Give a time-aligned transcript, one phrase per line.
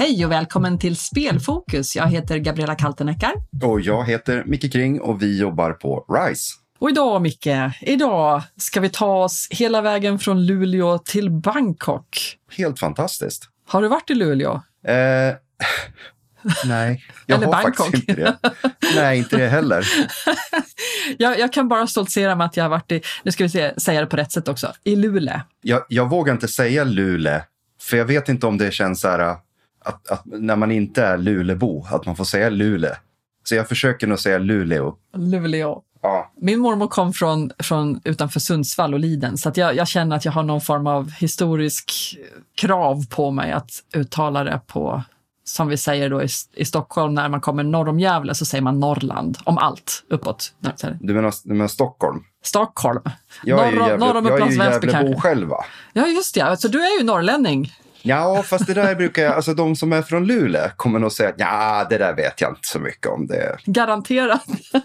[0.00, 1.96] Hej och välkommen till Spelfokus.
[1.96, 3.32] Jag heter Gabriella Kalteneckar.
[3.62, 6.54] Och jag heter Micke Kring och vi jobbar på RISE.
[6.78, 7.48] Och idag, Micke,
[7.80, 12.18] idag ska vi ta oss hela vägen från Luleå till Bangkok.
[12.56, 13.48] Helt fantastiskt.
[13.68, 14.52] Har du varit i Luleå?
[14.86, 15.34] Eh,
[16.64, 17.76] nej, jag Eller har Bangkok.
[17.76, 18.36] faktiskt inte det.
[18.94, 19.86] Nej, inte det heller.
[21.18, 23.80] jag, jag kan bara stoltsera med att jag har varit i, nu ska vi se,
[23.80, 25.40] säga det på rätt sätt också, i Luleå.
[25.62, 27.44] Jag, jag vågar inte säga Lule,
[27.82, 31.18] för jag vet inte om det känns så här att, att när man inte är
[31.18, 32.96] Lulebo, att man får säga Lule.
[33.44, 34.94] Så jag försöker nog säga Luleå.
[35.16, 35.82] Luleå.
[36.02, 40.16] Ja, Min mormor kom från, från utanför Sundsvall och Liden, så att jag, jag känner
[40.16, 41.92] att jag har någon form av historisk
[42.56, 45.02] krav på mig att uttala det på,
[45.44, 48.62] som vi säger då i, i Stockholm, när man kommer norr om Gävle så säger
[48.62, 50.52] man Norrland, om allt uppåt.
[51.00, 52.24] Du menar, du menar Stockholm?
[52.44, 53.02] Stockholm.
[53.44, 55.20] Jag är ju Norr om- Gävle- norr om Upplands ju Väsby kanske.
[55.20, 55.64] själv va?
[55.92, 56.56] Ja, just det.
[56.60, 57.72] Så du är ju norrlänning.
[58.02, 61.28] Ja, fast det där brukar jag, alltså de som är från Luleå kommer nog säga
[61.28, 63.26] att ja, det där vet jag inte så mycket om.
[63.26, 63.56] Det.
[63.64, 64.44] Garanterat.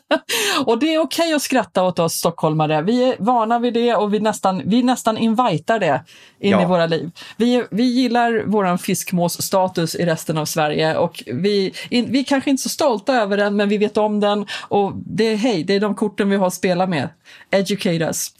[0.66, 2.82] och det är okej att skratta åt oss stockholmare.
[2.82, 6.04] Vi är vana vid det och vi nästan, vi nästan invitar det
[6.40, 6.62] in Ja.
[6.62, 7.12] i våra liv.
[7.38, 12.50] Vi, vi gillar vår fiskmåsstatus i resten av Sverige och vi, in, vi är kanske
[12.50, 15.76] inte så stolta över den, men vi vet om den och det är hej, det
[15.76, 17.10] är de korten vi har att spela med.
[17.52, 18.32] Educate us.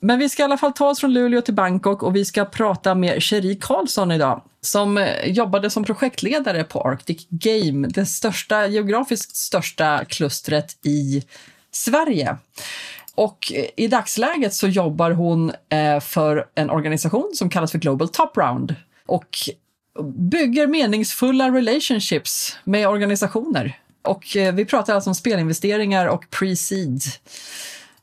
[0.00, 2.44] Men vi ska i alla fall ta oss från Luleå till Bangkok och vi ska
[2.44, 8.66] prata med Cherie Karlsson idag som eh, jobbade som projektledare på Arctic Game, det största,
[8.66, 11.22] geografiskt största klustret i
[11.72, 12.36] Sverige.
[13.14, 18.08] Och eh, i dagsläget så jobbar hon eh, för en organisation som kallas för Global
[18.08, 18.74] Top Round
[19.06, 19.36] och
[20.14, 23.78] bygger meningsfulla relationships med organisationer.
[24.02, 24.24] Och
[24.54, 27.00] vi pratar alltså om spelinvesteringar och pre-seed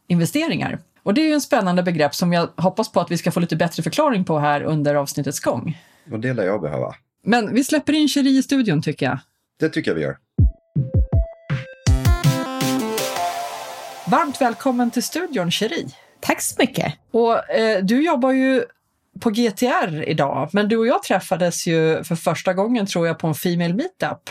[0.08, 0.80] investeringar.
[1.06, 3.40] Och det är ju en spännande begrepp som jag hoppas på att vi ska få
[3.40, 5.78] lite bättre förklaring på här under avsnittets gång.
[6.12, 6.96] Och det lär jag behöva.
[7.24, 9.20] Men vi släpper in Cherie i studion tycker jag.
[9.60, 10.18] Det tycker jag vi gör.
[14.08, 15.88] Varmt välkommen till studion Cherie.
[16.20, 16.94] Tack så mycket.
[17.12, 18.64] Och eh, du jobbar ju
[19.20, 23.28] på GTR idag, men du och jag träffades ju för första gången tror jag på
[23.28, 24.30] en Female Meetup.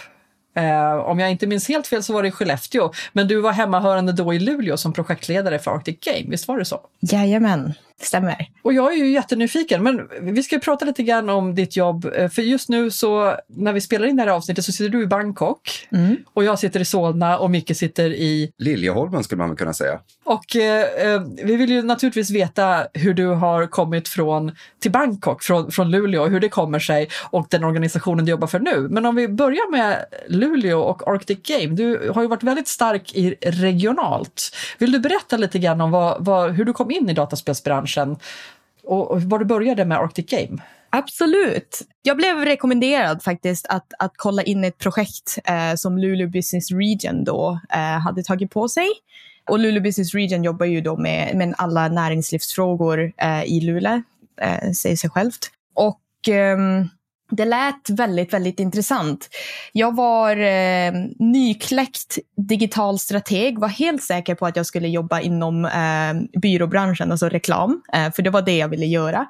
[0.54, 3.52] Eh, om jag inte minns helt fel så var det i Skellefteå, men du var
[3.52, 6.80] hemmahörande då i Luleå som projektledare för Arctic Game, visst var det så?
[7.00, 8.46] Jajamän, stämmer.
[8.62, 12.10] Och jag är ju jättenyfiken, men vi ska prata lite grann om ditt jobb.
[12.16, 15.02] eh, För just nu så, när vi spelar in det här avsnittet så sitter du
[15.02, 16.16] i Bangkok Mm.
[16.34, 18.52] och jag sitter i Solna och Micke sitter i...
[18.58, 19.98] Liljeholmen skulle man väl kunna säga.
[20.24, 25.42] Och eh, eh, vi vill ju naturligtvis veta hur du har kommit från, till Bangkok,
[25.42, 28.88] från, från Luleå, hur det kommer sig och den organisationen du jobbar för nu.
[28.90, 31.74] Men om vi börjar med Luleå och Arctic Game.
[31.74, 34.50] Du har ju varit väldigt stark i regionalt.
[34.78, 37.83] Vill du berätta lite grann om vad, vad, hur du kom in i dataspelsbranschen
[38.84, 40.62] och, och var du började med Arctic Game?
[40.90, 41.82] Absolut.
[42.02, 47.24] Jag blev rekommenderad faktiskt att, att kolla in ett projekt eh, som Luleå Business Region
[47.24, 48.88] då eh, hade tagit på sig.
[49.50, 54.02] Och Luleå Business Region jobbar ju då med, med alla näringslivsfrågor eh, i Luleå,
[54.40, 55.50] eh, säger sig självt.
[55.74, 56.88] Och ehm,
[57.30, 59.28] det lät väldigt, väldigt intressant.
[59.72, 65.64] Jag var eh, nykläckt digital strateg, var helt säker på att jag skulle jobba inom
[65.64, 69.26] eh, byråbranschen, alltså reklam, eh, för det var det jag ville göra.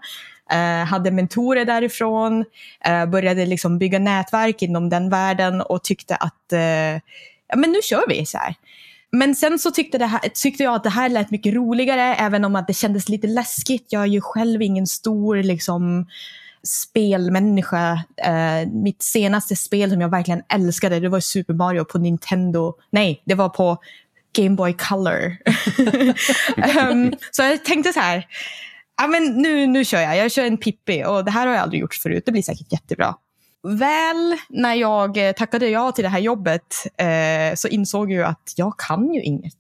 [0.51, 2.45] Eh, hade mentorer därifrån,
[2.85, 6.95] eh, började liksom bygga nätverk inom den världen och tyckte att eh,
[7.49, 8.55] ja, men nu kör vi så här.
[9.13, 12.45] Men sen så tyckte, det här, tyckte jag att det här lät mycket roligare, även
[12.45, 13.87] om att det kändes lite läskigt.
[13.89, 16.07] Jag är ju själv ingen stor liksom,
[16.65, 18.05] spelmänniska.
[18.17, 22.75] Eh, mitt senaste spel som jag verkligen älskade, det var Super Mario på Nintendo.
[22.91, 23.79] Nej, det var på
[24.37, 25.37] Game Boy Color.
[26.57, 28.27] Ehm, så jag tänkte så här,
[28.97, 30.17] ja, men nu, nu kör jag.
[30.17, 32.23] Jag kör en Pippi och det här har jag aldrig gjort förut.
[32.27, 33.15] Det blir säkert jättebra.
[33.63, 38.53] Väl när jag eh, tackade ja till det här jobbet eh, så insåg jag att
[38.57, 39.59] jag kan ju inget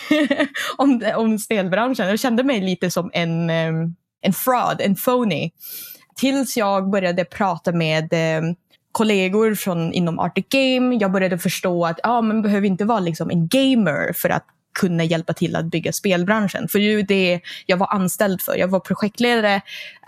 [0.76, 2.08] om, om spelbranschen.
[2.08, 3.72] Jag kände mig lite som en, eh,
[4.20, 5.50] en fraud, en phony.
[6.16, 8.42] Tills jag började prata med eh,
[8.92, 10.96] kollegor från, inom Arctic Game.
[10.96, 14.44] Jag började förstå att ah, man behöver inte vara liksom en gamer för att
[14.78, 16.68] kunna hjälpa till att bygga spelbranschen.
[16.68, 18.56] För det ju det jag var anställd för.
[18.56, 19.54] Jag var projektledare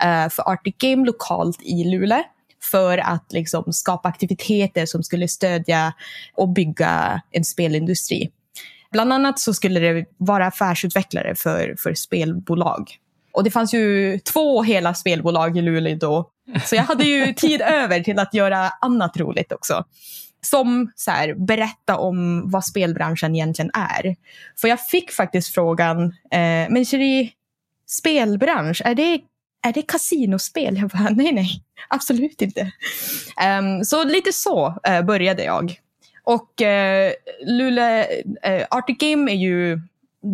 [0.03, 2.23] eh, för Arctic Game lokalt i Luleå
[2.71, 5.93] för att liksom skapa aktiviteter som skulle stödja
[6.33, 8.31] och bygga en spelindustri.
[8.91, 12.97] Bland annat så skulle det vara affärsutvecklare för, för spelbolag.
[13.33, 16.29] Och det fanns ju två hela spelbolag i Luleå då.
[16.65, 19.85] Så jag hade ju tid över till att göra annat roligt också.
[20.41, 24.15] som så här, berätta om vad spelbranschen egentligen är.
[24.61, 27.29] För jag fick faktiskt frågan, eh, men Cherie,
[27.87, 29.21] spelbransch, är det,
[29.67, 30.77] är det kasinospel?
[30.77, 32.71] Jag bara, nej, nej, absolut inte.
[33.59, 35.79] Um, så lite så uh, började jag.
[36.23, 37.11] Och uh,
[37.47, 38.05] Luleå,
[38.47, 39.81] uh, Arctic Game är ju,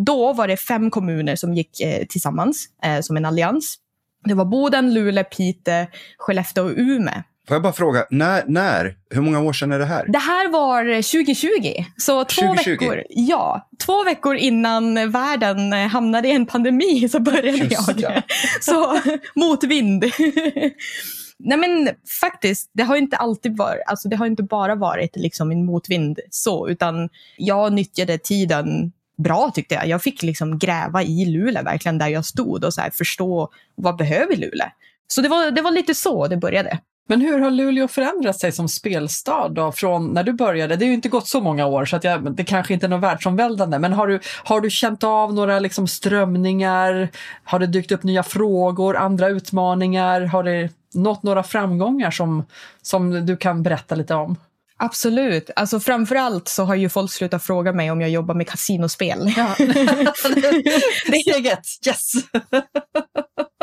[0.06, 2.68] då var det fem kommuner som gick tillsammans
[3.02, 3.76] som en allians.
[4.24, 5.86] Det var Boden, Luleå, Pite,
[6.18, 7.22] Skellefteå och Umeå.
[7.48, 8.96] Får jag bara fråga, när, när?
[9.10, 10.06] Hur många år sedan är det här?
[10.08, 11.84] Det här var 2020.
[11.96, 12.70] Så två 2020.
[12.70, 13.02] veckor.
[13.08, 18.00] Ja, två veckor innan världen hamnade i en pandemi så började Just jag.
[18.00, 18.22] Ja.
[18.60, 19.00] Så
[19.34, 20.04] motvind.
[21.38, 21.90] Nej men
[22.20, 26.18] faktiskt, det har inte alltid varit, alltså det har inte bara varit liksom en motvind
[26.30, 28.92] så, utan jag nyttjade tiden
[29.22, 29.86] bra tyckte jag.
[29.86, 34.36] Jag fick liksom gräva i Luleå, verkligen där jag stod och så förstå vad behöver
[34.36, 34.66] Luleå?
[35.06, 36.78] Så det var, det var lite så det började.
[37.10, 40.76] Men hur har Luleå förändrat sig som spelstad då från när du började?
[40.76, 42.88] Det har ju inte gått så många år så att jag, det kanske inte är
[42.88, 47.08] något världsomvälvande, men har du, har du känt av några liksom strömningar?
[47.44, 50.20] Har det dykt upp nya frågor, andra utmaningar?
[50.20, 52.44] Har det nått några framgångar som,
[52.82, 54.36] som du kan berätta lite om?
[54.82, 55.50] Absolut.
[55.56, 59.34] Alltså framförallt så har ju folk slutat fråga mig om jag jobbar med kasinospel.
[59.36, 59.54] Ja.
[59.58, 61.60] det är eget.
[61.86, 62.12] Yes!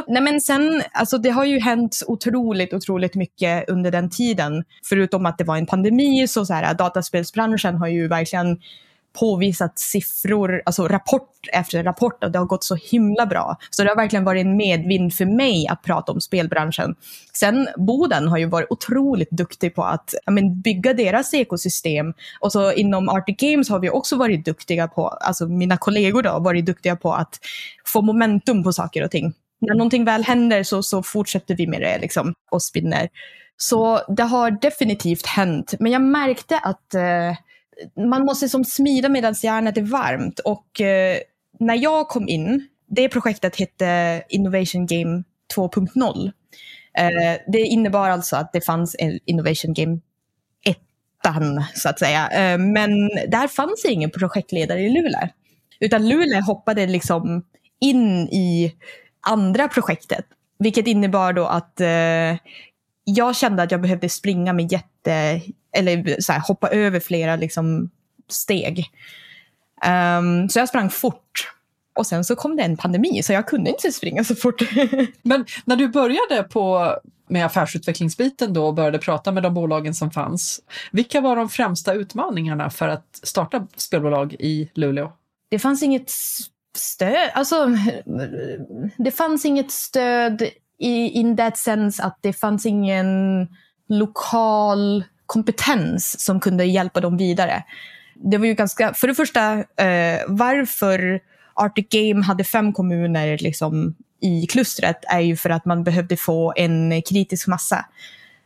[0.08, 4.64] Nej men sen, alltså det har ju hänt otroligt, otroligt mycket under den tiden.
[4.90, 8.58] Förutom att det var en pandemi så, så här, dataspelsbranschen har ju verkligen
[9.20, 13.58] påvisat siffror, alltså rapport efter rapport och det har gått så himla bra.
[13.70, 16.96] Så det har verkligen varit en medvind för mig att prata om spelbranschen.
[17.34, 22.14] Sen Boden har ju varit otroligt duktig på att men, bygga deras ekosystem.
[22.40, 26.40] Och så inom Arctic Games har vi också varit duktiga på, alltså mina kollegor då,
[26.40, 27.40] varit duktiga på att
[27.86, 29.34] få momentum på saker och ting.
[29.60, 33.10] När någonting väl händer så, så fortsätter vi med det liksom, och spinner.
[33.58, 35.74] Så det har definitivt hänt.
[35.80, 37.38] Men jag märkte att eh,
[38.10, 40.40] man måste som smida medan järnet är varmt.
[40.40, 41.18] Och eh,
[41.60, 45.24] när jag kom in, det projektet hette Innovation Game
[45.56, 46.32] 2.0.
[46.98, 50.00] Eh, det innebar alltså att det fanns en Innovation Game
[50.66, 50.78] 1,
[51.76, 52.30] så att säga.
[52.30, 55.30] Eh, men där fanns ingen projektledare i Luleå.
[55.80, 57.46] Utan Luleå hoppade liksom
[57.80, 58.76] in i
[59.28, 60.26] andra projektet.
[60.60, 62.38] Vilket innebar då att eh,
[63.04, 65.42] jag kände att jag behövde springa med jätte,
[65.78, 67.90] eller så här, hoppa över flera liksom,
[68.30, 68.92] steg.
[70.20, 71.54] Um, så jag sprang fort.
[71.96, 74.62] Och sen så kom det en pandemi så jag kunde inte springa så fort.
[75.22, 76.96] Men när du började på,
[77.30, 80.62] med affärsutvecklingsbiten då och började prata med de bolagen som fanns.
[80.92, 85.12] Vilka var de främsta utmaningarna för att starta spelbolag i Luleå?
[85.50, 86.10] Det fanns inget
[86.78, 87.30] stöd.
[87.34, 87.78] Alltså,
[88.98, 90.42] det fanns inget stöd
[90.80, 93.08] i in that sense att det fanns ingen
[93.90, 97.64] lokal kompetens som kunde hjälpa dem vidare.
[98.16, 101.20] Det var ju ganska, för det första, eh, varför
[101.54, 106.54] Arctic Game hade fem kommuner liksom, i klustret är ju för att man behövde få
[106.56, 107.86] en kritisk massa.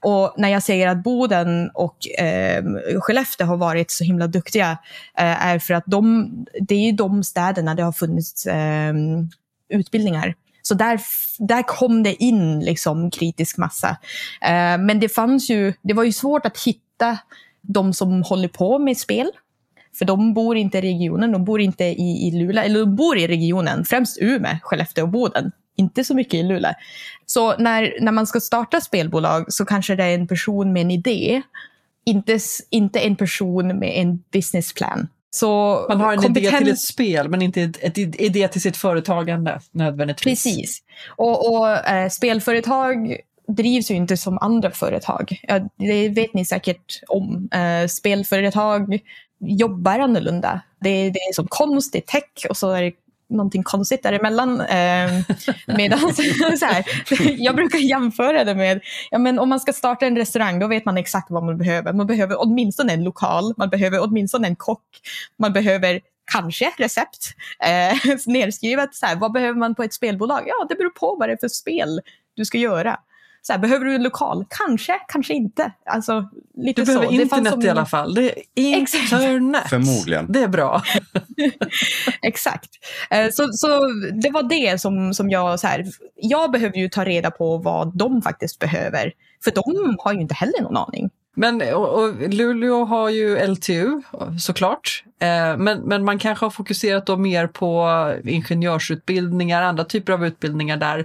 [0.01, 2.63] Och när jag säger att Boden och eh,
[2.99, 4.71] Skellefteå har varit så himla duktiga
[5.17, 6.29] eh, är för att de,
[6.61, 8.93] det är de städerna det har funnits eh,
[9.69, 10.35] utbildningar.
[10.61, 10.99] Så där,
[11.39, 13.89] där kom det in liksom kritisk massa.
[14.41, 17.17] Eh, men det fanns ju, det var ju svårt att hitta
[17.61, 19.31] de som håller på med spel.
[19.97, 23.17] För de bor inte i regionen, de bor inte i, i Luleå, eller de bor
[23.17, 25.51] i regionen, främst Umeå, Skellefteå och Boden.
[25.75, 26.73] Inte så mycket i Luleå.
[27.25, 30.91] Så när, när man ska starta spelbolag så kanske det är en person med en
[30.91, 31.41] idé,
[32.05, 35.07] inte, inte en person med en businessplan.
[35.33, 36.43] Så man har en kompeten...
[36.43, 40.43] idé till ett spel men inte en idé till sitt företagande nödvändigtvis.
[40.43, 40.83] Precis.
[41.17, 45.39] Och, och äh, spelföretag drivs ju inte som andra företag.
[45.43, 47.49] Ja, det vet ni säkert om.
[47.51, 48.99] Äh, spelföretag
[49.39, 50.61] jobbar annorlunda.
[50.81, 52.91] Det, det är som konst, det är tech och så är det
[53.31, 54.61] någonting konstigt däremellan.
[54.61, 55.11] Eh,
[55.77, 55.99] medan,
[56.59, 56.85] så här,
[57.37, 60.85] jag brukar jämföra det med, ja, men om man ska starta en restaurang då vet
[60.85, 61.93] man exakt vad man behöver.
[61.93, 64.83] Man behöver åtminstone en lokal, man behöver åtminstone en kock,
[65.37, 65.99] man behöver
[66.31, 67.35] kanske recept
[67.65, 68.95] eh, nedskrivet.
[68.95, 70.43] Så här, vad behöver man på ett spelbolag?
[70.45, 72.01] Ja, det beror på vad det är för spel
[72.35, 72.99] du ska göra
[73.41, 74.45] så här, behöver du en lokal?
[74.49, 75.71] Kanske, kanske inte.
[75.85, 77.13] Alltså, lite du behöver så.
[77.13, 77.61] internet som...
[77.61, 78.13] i alla fall.
[78.13, 79.69] Det är internet.
[79.69, 80.31] Förmodligen.
[80.31, 80.83] Det är bra.
[82.21, 82.69] Exakt.
[83.09, 83.67] Eh, så, så
[84.23, 85.59] det var det som, som jag...
[85.59, 89.13] Så här, jag behöver ju ta reda på vad de faktiskt behöver.
[89.43, 91.09] För de har ju inte heller någon aning.
[91.35, 94.01] Men och, och Luleå har ju LTU
[94.39, 97.87] såklart, eh, men, men man kanske har fokuserat då mer på
[98.25, 100.99] ingenjörsutbildningar, andra typer av utbildningar där.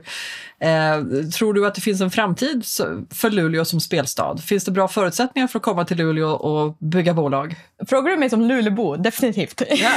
[0.60, 2.64] Eh, tror du att det finns en framtid
[3.10, 4.36] för Luleå som spelstad?
[4.38, 7.56] Finns det bra förutsättningar för att komma till Luleå och bygga bolag?
[7.88, 8.96] Frågar du mig som Luleåbo?
[8.96, 9.62] Definitivt.
[9.70, 9.90] Ja.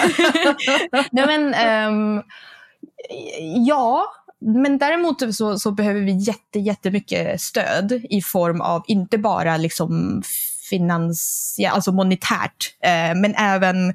[1.12, 2.24] Nej, men, um,
[3.67, 4.05] ja,
[4.41, 10.22] men däremot så, så, behöver vi jätte, jättemycket stöd i form av inte bara liksom
[10.69, 13.89] finans, ja, alltså monetärt, eh, men även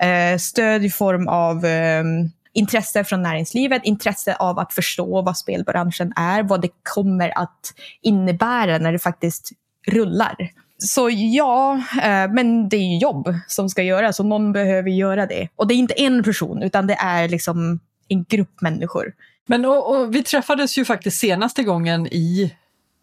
[0.00, 2.04] eh, stöd i form av eh,
[2.52, 8.78] intresse från näringslivet, intresse av att förstå vad spelbranschen är, vad det kommer att innebära
[8.78, 9.50] när det faktiskt
[9.86, 10.36] rullar.
[10.78, 15.26] Så ja, eh, men det är ju jobb som ska göras och någon behöver göra
[15.26, 15.48] det.
[15.56, 19.12] Och det är inte en person utan det är liksom en grupp människor.
[19.46, 22.54] Men och, och vi träffades ju faktiskt senaste gången i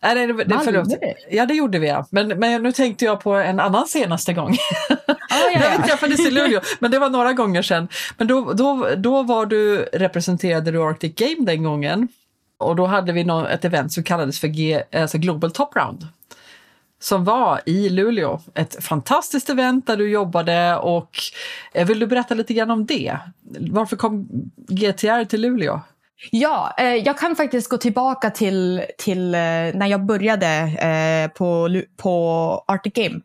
[0.04, 0.88] Nej, det, det, förlåt.
[1.30, 1.88] Ja, det gjorde vi.
[1.88, 2.06] Ja.
[2.10, 4.58] Men, men nu tänkte jag på en annan senaste gång.
[4.90, 4.96] Ah,
[5.30, 5.72] ja, ja.
[5.78, 7.88] vi träffades i Luleå, men det var några gånger sedan.
[8.18, 12.08] Men då, då, då var du, representerade du Arctic Game den gången.
[12.58, 16.08] Och då hade vi någon, ett event som kallades för G, alltså Global Top Round.
[17.00, 18.42] Som var i Luleå.
[18.54, 21.18] Ett fantastiskt event där du jobbade och
[21.74, 23.18] eh, vill du berätta lite grann om det?
[23.60, 24.28] Varför kom
[24.68, 25.82] GTR till Luleå?
[26.32, 29.40] Ja, eh, jag kan faktiskt gå tillbaka till, till eh,
[29.74, 33.22] när jag började eh, på, på Arctic Game.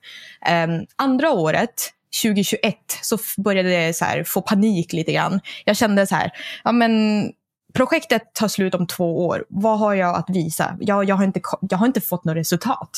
[0.46, 5.40] Eh, andra året, 2021, så började jag så här, få panik lite grann.
[5.64, 6.30] Jag kände så här,
[6.64, 7.32] ja men
[7.74, 9.44] projektet tar slut om två år.
[9.48, 10.76] Vad har jag att visa?
[10.80, 12.90] Jag, jag, har, inte, jag har inte fått något resultat.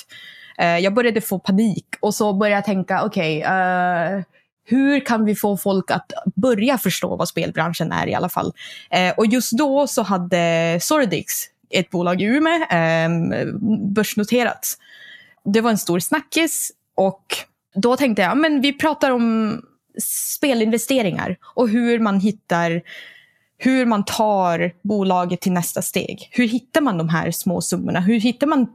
[0.58, 4.22] Eh, jag började få panik och så började jag tänka, okej, okay, eh,
[4.64, 8.52] hur kan vi få folk att börja förstå vad spelbranschen är i alla fall?
[8.90, 11.32] Eh, och just då så hade Sordix,
[11.70, 13.08] ett bolag i Umeå, eh,
[13.94, 14.78] börsnoterats.
[15.44, 17.24] Det var en stor snackis och
[17.74, 19.60] då tänkte jag, men vi pratar om
[20.02, 22.82] spelinvesteringar och hur man hittar
[23.58, 26.28] hur man tar bolaget till nästa steg.
[26.30, 28.00] Hur hittar man de här små summorna?
[28.00, 28.66] Hur hittar man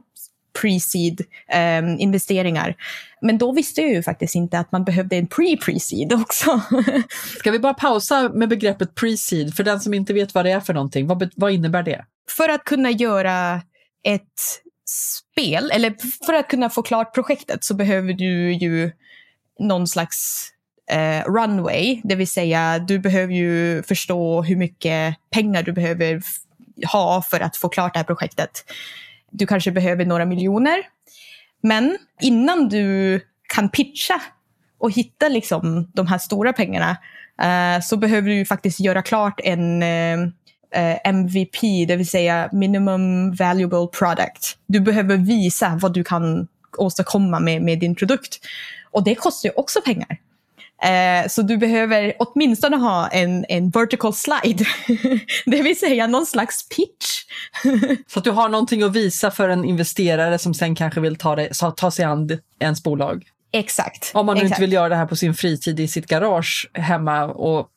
[0.52, 2.74] pre-seed eh, investeringar.
[3.22, 6.60] Men då visste jag ju faktiskt inte att man behövde en pre-pre-seed också.
[7.38, 10.60] Ska vi bara pausa med begreppet pre-seed för den som inte vet vad det är
[10.60, 11.06] för någonting?
[11.06, 12.04] Vad, vad innebär det?
[12.36, 13.62] För att kunna göra
[14.04, 15.94] ett spel, eller
[16.26, 18.92] för att kunna få klart projektet så behöver du ju
[19.58, 20.48] någon slags
[20.90, 26.22] eh, runway, det vill säga du behöver ju förstå hur mycket pengar du behöver
[26.92, 28.50] ha för att få klart det här projektet.
[29.30, 30.78] Du kanske behöver några miljoner.
[31.62, 33.20] Men innan du
[33.54, 34.20] kan pitcha
[34.78, 36.96] och hitta liksom de här stora pengarna
[37.42, 40.20] eh, så behöver du faktiskt göra klart en eh,
[40.72, 44.58] eh MVP, det vill säga minimum valuable product.
[44.66, 48.38] Du behöver visa vad du kan åstadkomma med, med din produkt.
[48.90, 50.18] Och det kostar ju också pengar.
[50.82, 54.64] Eh, så du behöver åtminstone ha en, en vertical slide,
[55.46, 57.24] det vill säga någon slags pitch.
[58.06, 61.36] så att du har någonting att visa för en investerare som sen kanske vill ta,
[61.36, 63.24] det, ta sig an ens bolag.
[63.52, 64.10] Exakt.
[64.14, 64.50] Om man nu exakt.
[64.50, 67.68] inte vill göra det här på sin fritid i sitt garage hemma och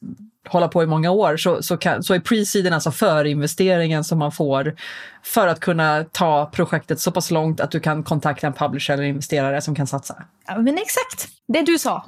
[0.48, 4.32] hålla på i många år så, så, kan, så är pre-seeden alltså förinvesteringen som man
[4.32, 4.76] får
[5.24, 9.04] för att kunna ta projektet så pass långt att du kan kontakta en publisher eller
[9.04, 10.24] investerare som kan satsa.
[10.48, 12.04] Ja, men exakt, det du sa.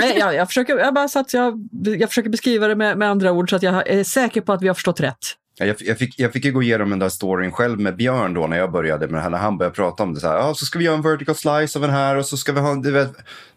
[0.00, 3.32] Nej, jag, jag, försöker, jag, bara så jag, jag försöker beskriva det med, med andra
[3.32, 5.36] ord så att jag är säker på att vi har förstått rätt.
[5.66, 8.46] Jag, jag, fick, jag fick ju gå igenom den där storyn själv med Björn då
[8.46, 9.30] när jag började med det här.
[9.30, 10.36] När han började prata om det så här.
[10.36, 12.60] Ja, så ska vi göra en vertical slice av den här och så ska vi
[12.60, 12.74] ha...
[12.74, 13.12] Du vet,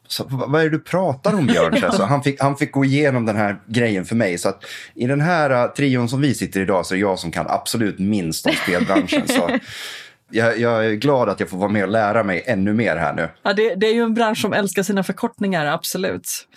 [0.07, 1.77] så, vad är det du pratar om Björn?
[1.81, 4.37] Så, så han, fick, han fick gå igenom den här grejen för mig.
[4.37, 4.63] Så att
[4.95, 7.45] i den här uh, trion som vi sitter idag så är det jag som kan
[7.49, 9.27] absolut minst om spelbranschen.
[9.27, 9.49] Så
[10.31, 13.13] jag, jag, är glad att jag får vara med och lära mig ännu mer här
[13.13, 13.29] nu.
[13.43, 16.47] Ja, det, det är ju en bransch som älskar sina förkortningar, absolut.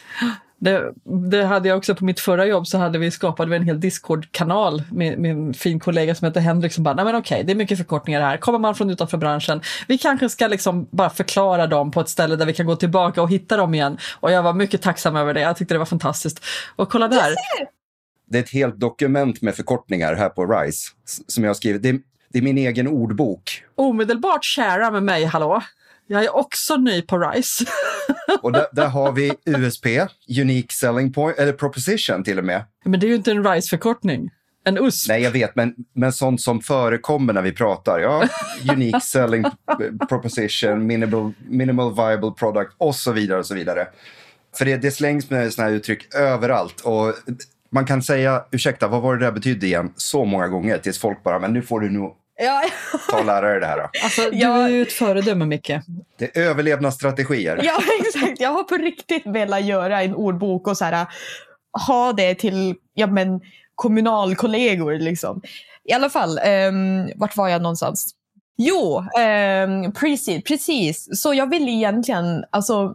[0.59, 0.93] Det,
[1.31, 4.83] det, hade jag också på mitt förra jobb så hade vi skapat en hel Discord-kanal
[4.93, 7.57] med, med, en fin kollega som heter Henrik som bara, nej men okej, det är
[7.57, 8.37] mycket förkortningar här.
[8.37, 12.37] Kommer man från utanför branschen, vi kanske ska liksom bara förklara dem på ett ställe
[12.37, 13.99] där vi kan gå tillbaka och hitta dem igen.
[14.21, 16.45] Och jag var mycket tacksam över det, jag tyckte det var fantastiskt.
[16.77, 17.35] Och kolla där.
[18.31, 20.93] Det är ett helt dokument med förkortningar här på RISE
[21.27, 21.83] som jag har skrivit.
[21.83, 21.99] Det är,
[22.33, 23.65] det är min egen ordbok.
[23.75, 25.63] Omedelbart sharea med mig, hallå.
[26.07, 27.65] Jag är också ny på RISE.
[28.43, 29.87] och där, där, har vi USP,
[30.41, 32.65] Unique Selling Point, eller Proposition till och med.
[32.85, 34.31] Men det är ju inte en RISE-förkortning.
[34.65, 35.09] En USP.
[35.09, 37.99] Nej, jag vet, men, men sånt som förekommer när vi pratar.
[37.99, 38.29] Ja,
[38.73, 39.45] Unique Selling
[40.09, 43.39] Proposition, minimal, minimal Viable Product och så vidare.
[43.39, 43.89] och så vidare.
[44.57, 46.81] För det, det slängs med såna här uttryck överallt.
[46.81, 47.15] Och
[47.71, 49.93] man kan säga, ursäkta, vad var det där betydde igen?
[49.97, 52.63] Så många gånger tills folk bara, men nu får du nog Ja.
[53.11, 53.77] Ta och lära dig det här.
[53.79, 53.91] Då.
[54.05, 54.65] Alltså, du Ja.
[54.65, 55.73] är ju ett föredöme, Micke.
[56.19, 57.61] Det är överlevnadsstrategier.
[57.65, 58.41] ja, exakt.
[58.41, 61.07] Jag har på riktigt velat göra en ordbok och så här,
[61.87, 63.41] ha det till ja, men,
[63.75, 64.99] kommunalkollegor.
[64.99, 65.43] Liksom.
[65.85, 66.39] I alla fall,
[66.69, 68.15] um, vart var jag någonstans?
[68.59, 71.09] Jo, um, precis, precis.
[71.23, 72.95] Så jag ville egentligen, alltså,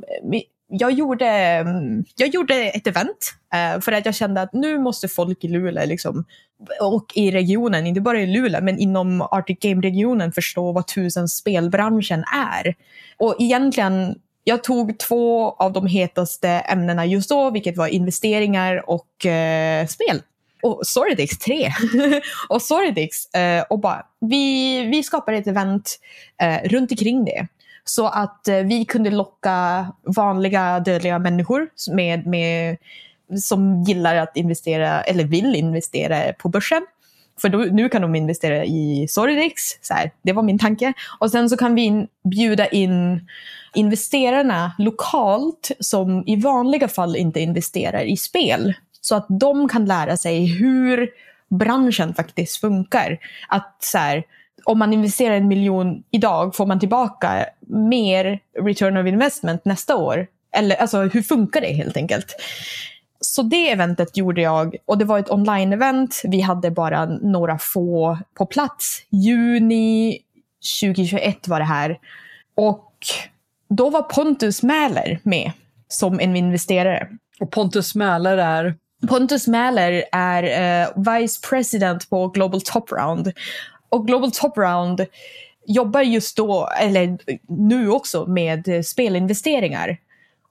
[0.71, 5.07] jag gjorde, mm, jag gjorde ett event eh, för att jag kände att nu måste
[5.07, 6.25] folk i Luleå liksom,
[6.81, 12.23] och i regionen, inte bara i Luleå, men inom Arctic Game-regionen förstå vad tusen spelbranschen
[12.33, 12.75] är.
[13.17, 19.25] Och egentligen, jag tog två av de hetaste ämnena just då, vilket var investeringar och
[19.25, 20.21] eh, spel.
[20.63, 21.71] Och Storydex 3.
[22.49, 23.33] och Storydex.
[23.33, 25.99] Eh, och bara, vi, vi skapade ett event
[26.41, 27.47] eh, runt omkring det.
[27.83, 32.77] Så att eh, vi kunde locka vanliga dödliga människor med, med,
[33.39, 36.85] som gillar att investera, eller vill investera på börsen.
[37.41, 39.61] För då, nu kan de investera i Storydex.
[39.81, 40.93] Så här, det var min tanke.
[41.19, 43.27] Och sen så kan vi in, bjuda in
[43.73, 48.73] investerarna lokalt som i vanliga fall inte investerar i spel.
[49.01, 51.09] Så att de kan lära sig hur
[51.49, 53.17] branschen faktiskt funkar.
[53.47, 54.23] Att så här,
[54.65, 60.27] om man investerar en miljon idag får man tillbaka mer return of investment nästa år.
[60.55, 62.35] Eller alltså hur funkar det helt enkelt?
[63.19, 66.21] Så det eventet gjorde jag och det var ett online-event.
[66.23, 69.01] Vi hade bara några få på plats.
[69.09, 70.19] Juni
[70.81, 71.99] 2021 var det här.
[72.55, 72.93] Och
[73.69, 75.51] då var Pontus Mäler med
[75.87, 77.07] som en investerare.
[77.39, 78.75] Och Pontus Mäler är...
[79.07, 83.31] Pontus Mäler är eh, vice president på Global Top Round.
[83.91, 85.05] Och Global Top Round
[85.65, 87.17] jobbar just då, eller
[87.47, 89.97] nu också, med spelinvesteringar.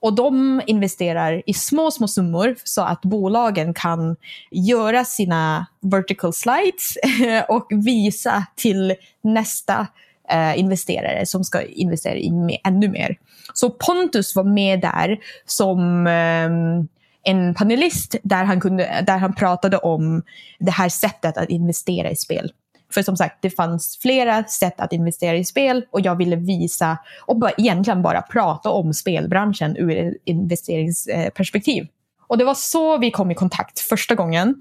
[0.00, 4.16] Och de investerar i små, små summor så att bolagen kan
[4.50, 6.96] göra sina vertical slides
[7.48, 9.86] och visa till nästa
[10.30, 13.18] eh, investerare som ska investera i ännu mer.
[13.54, 16.88] Så Pontus var med där som ehm,
[17.22, 20.22] en panelist där han, kunde, där han pratade om
[20.58, 22.52] det här sättet att investera i spel.
[22.90, 26.98] För som sagt, det fanns flera sätt att investera i spel och jag ville visa
[27.26, 31.86] och bara, egentligen bara prata om spelbranschen ur ett investeringsperspektiv.
[32.26, 34.54] Och det var så vi kom i kontakt första gången.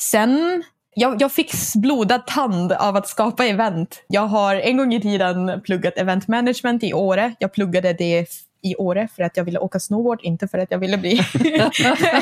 [0.00, 0.62] Sen,
[0.94, 4.04] jag, jag fick blodad tand av att skapa event.
[4.08, 7.34] Jag har en gång i tiden pluggat event management i Åre.
[7.38, 8.26] Jag pluggade det
[8.62, 11.12] i Åre för att jag ville åka snowboard, inte för att jag ville bli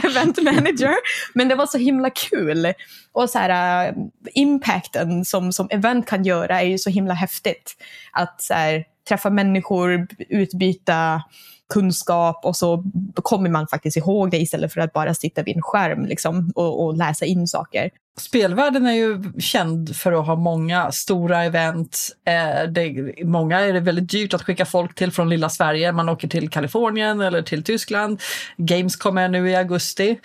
[0.04, 0.94] event manager.
[1.34, 2.72] Men det var så himla kul.
[3.12, 3.94] Och så här, äh,
[4.34, 7.76] impacten som, som event kan göra är ju så himla häftigt.
[8.12, 11.22] Att så här, träffa människor, utbyta
[11.74, 15.62] kunskap och så kommer man faktiskt ihåg det istället för att bara sitta vid en
[15.62, 17.90] skärm liksom, och, och läsa in saker.
[18.18, 22.16] Spelvärlden är ju känd för att ha många stora event.
[22.24, 25.92] Eh, det, många är det väldigt dyrt att skicka folk till från lilla Sverige.
[25.92, 28.20] Man åker till Kalifornien eller till Tyskland.
[28.56, 30.18] Gamescom är nu i augusti.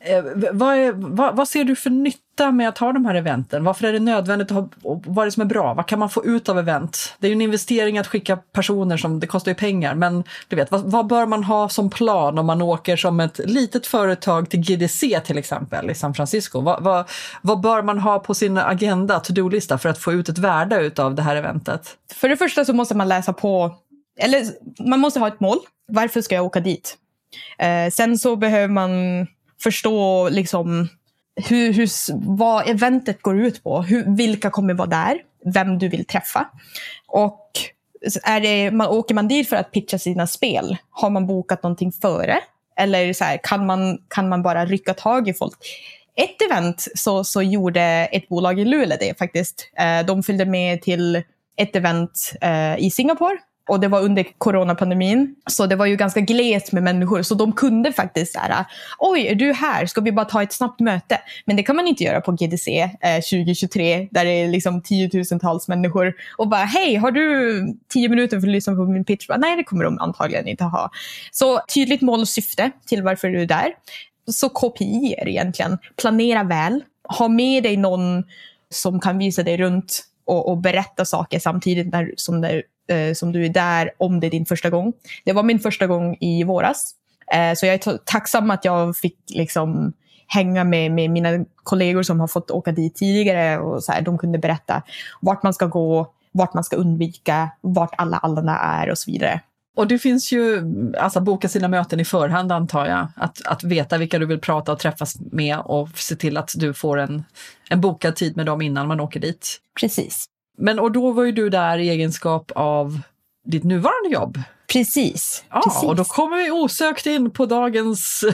[0.00, 3.64] Eh, vad, är, vad, vad ser du för nytta med att ha de här eventen?
[3.64, 5.74] Varför är det nödvändigt att ha, vad är det som är bra?
[5.74, 7.14] Vad kan man få ut av event?
[7.18, 10.56] Det är ju en investering att skicka personer som, det kostar ju pengar, men du
[10.56, 14.50] vet, vad, vad bör man ha som plan om man åker som ett litet företag
[14.50, 16.60] till GDC till exempel i San Francisco?
[16.60, 17.08] Vad, vad,
[17.42, 21.14] vad bör man ha på sin agenda, to-do-lista för att få ut ett värde av
[21.14, 21.96] det här eventet?
[22.14, 23.74] För det första så måste man läsa på,
[24.20, 24.44] eller
[24.88, 25.58] man måste ha ett mål.
[25.88, 26.96] Varför ska jag åka dit?
[27.58, 28.90] Eh, sen så behöver man
[29.62, 30.88] förstå liksom
[31.48, 31.88] hur, hur,
[32.36, 33.82] vad eventet går ut på.
[33.82, 35.18] Hur, vilka kommer vara där?
[35.44, 36.48] Vem du vill träffa.
[37.06, 37.50] Och
[38.24, 40.76] är det, man, åker man dit för att pitcha sina spel?
[40.90, 42.38] Har man bokat någonting före?
[42.76, 45.58] Eller så här, kan, man, kan man bara rycka tag i folk?
[46.16, 49.70] Ett event så, så gjorde ett bolag i Luleå det faktiskt.
[49.78, 51.22] Eh, de följde med till
[51.56, 53.38] ett event eh, i Singapore.
[53.68, 55.34] Och det var under coronapandemin.
[55.50, 57.22] Så det var ju ganska glest med människor.
[57.22, 58.66] Så de kunde faktiskt säga,
[58.98, 59.86] oj, är du här?
[59.86, 61.18] Ska vi bara ta ett snabbt möte?
[61.44, 65.68] Men det kan man inte göra på GDC eh, 2023, där det är liksom tiotusentals
[65.68, 66.14] människor.
[66.36, 69.26] Och bara, hej, har du tio minuter för att lyssna på min pitch?
[69.26, 70.90] Bara, Nej, det kommer de antagligen inte ha.
[71.32, 73.74] Så tydligt mål och syfte till varför du är där.
[74.30, 75.78] Så KPI egentligen.
[75.96, 76.84] Planera väl.
[77.18, 78.24] Ha med dig någon
[78.70, 83.32] som kan visa dig runt och, och berätta saker samtidigt när, som, du eh, som
[83.32, 84.92] du är där om det är din första gång.
[85.24, 86.94] Det var min första gång i våras.
[87.32, 89.92] Eh, så jag är ta- tacksam att jag fick liksom
[90.26, 93.58] hänga med, med mina kollegor som har fått åka dit tidigare.
[93.58, 94.82] Och så här, de kunde berätta
[95.20, 99.40] vart man ska gå, vart man ska undvika, vart alla andra är och så vidare.
[99.76, 100.62] Och det finns ju,
[100.98, 104.72] alltså boka sina möten i förhand antar jag, att, att veta vilka du vill prata
[104.72, 107.24] och träffas med och se till att du får en,
[107.70, 109.60] en bokad tid med dem innan man åker dit.
[109.80, 110.26] Precis.
[110.58, 113.00] Men och då var ju du där i egenskap av
[113.44, 114.42] ditt nuvarande jobb.
[114.72, 115.44] Precis.
[115.50, 115.82] Ja, Precis.
[115.82, 118.24] och då kommer vi osökt in på dagens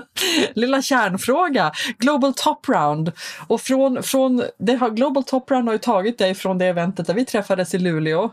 [0.54, 3.12] lilla kärnfråga, Global Top Round.
[3.46, 7.06] Och från, från det har, Global Top Round har ju tagit dig från det eventet
[7.06, 8.30] där vi träffades i Luleå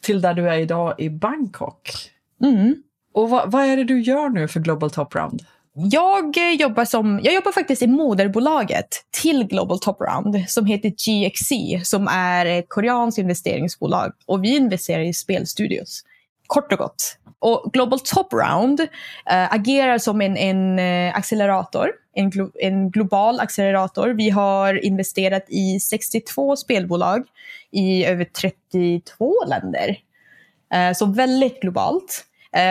[0.00, 1.90] till där du är idag i Bangkok.
[2.42, 2.74] Mm.
[3.14, 5.42] Och vad, vad är det du gör nu för Global Top Round?
[5.74, 10.88] Jag eh, jobbar, som, jag jobbar faktiskt i moderbolaget till Global Top Round som heter
[10.88, 11.52] GXC
[11.90, 16.02] som är ett koreanskt investeringsbolag och vi investerar i spelstudios.
[16.46, 17.18] Kort och gott.
[17.38, 18.80] Och Global Top Round
[19.30, 24.08] äh, agerar som en, en eh, accelerator, en, glo en global accelerator.
[24.08, 27.24] Vi har investerat i 62 spelbolag
[27.70, 29.96] i över 32 länder.
[30.74, 32.24] Äh, så väldigt globalt.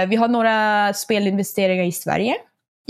[0.08, 2.36] vi har några spelinvesteringar i Sverige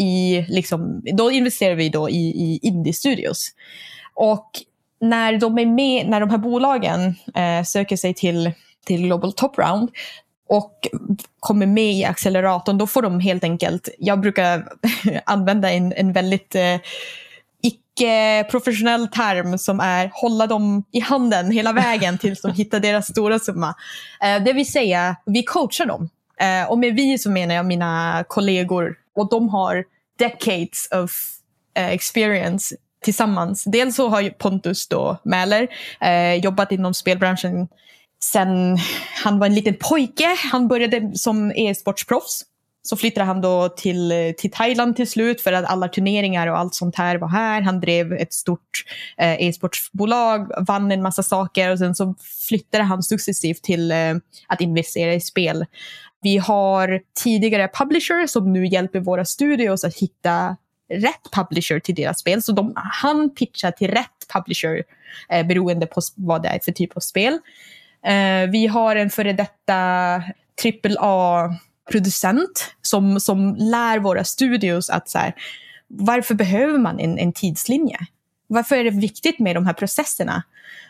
[0.01, 3.49] i, liksom, då investerar vi då i, i indie-studios.
[4.13, 4.49] Och
[5.01, 8.51] när de, är med, när de här bolagen eh, söker sig till,
[8.85, 9.89] till Global Top Round
[10.49, 10.87] och
[11.39, 14.67] kommer med i acceleratorn, då får de helt enkelt, jag brukar
[15.25, 16.79] använda en, en väldigt eh,
[17.63, 23.39] icke-professionell term som är hålla dem i handen hela vägen tills de hittar deras stora
[23.39, 23.75] summa.
[24.23, 26.09] Eh, det vill säga, vi coachar dem.
[26.39, 29.83] Eh, och med vi så menar jag mina kollegor och de har
[30.19, 31.11] decades of
[31.79, 33.63] uh, experience tillsammans.
[33.63, 35.67] Dels så har Pontus då Mäler
[36.01, 37.67] eh, jobbat inom spelbranschen
[38.23, 38.77] sen
[39.23, 40.37] han var en liten pojke.
[40.51, 42.45] Han började som e-sportsproffs.
[42.83, 46.75] Så flyttade han då till, till Thailand till slut för att alla turneringar och allt
[46.75, 47.61] sånt här var här.
[47.61, 48.85] Han drev ett stort
[49.17, 52.15] eh, e-sportsbolag, vann en massa saker och sen så
[52.47, 54.15] flyttade han successivt till eh,
[54.47, 55.65] att investera i spel.
[56.21, 60.57] Vi har tidigare publisher som nu hjälper våra studios att hitta
[60.89, 62.41] rätt publisher till deras spel.
[62.41, 64.83] Så de, han pitchar till rätt publisher
[65.29, 67.33] eh, beroende på vad det är för typ av spel.
[68.05, 70.23] Eh, vi har en före detta
[70.99, 75.33] AAA-producent som, som lär våra studios att så här,
[75.87, 77.97] varför behöver man en, en tidslinje?
[78.47, 80.43] Varför är det viktigt med de här processerna?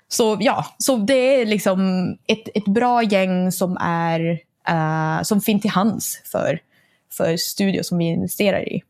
[0.08, 5.62] Så ja, så det är liksom ett, ett bra gäng som är uh, som finns
[5.62, 6.60] till hands för,
[7.18, 8.82] för studios som vi investerar i.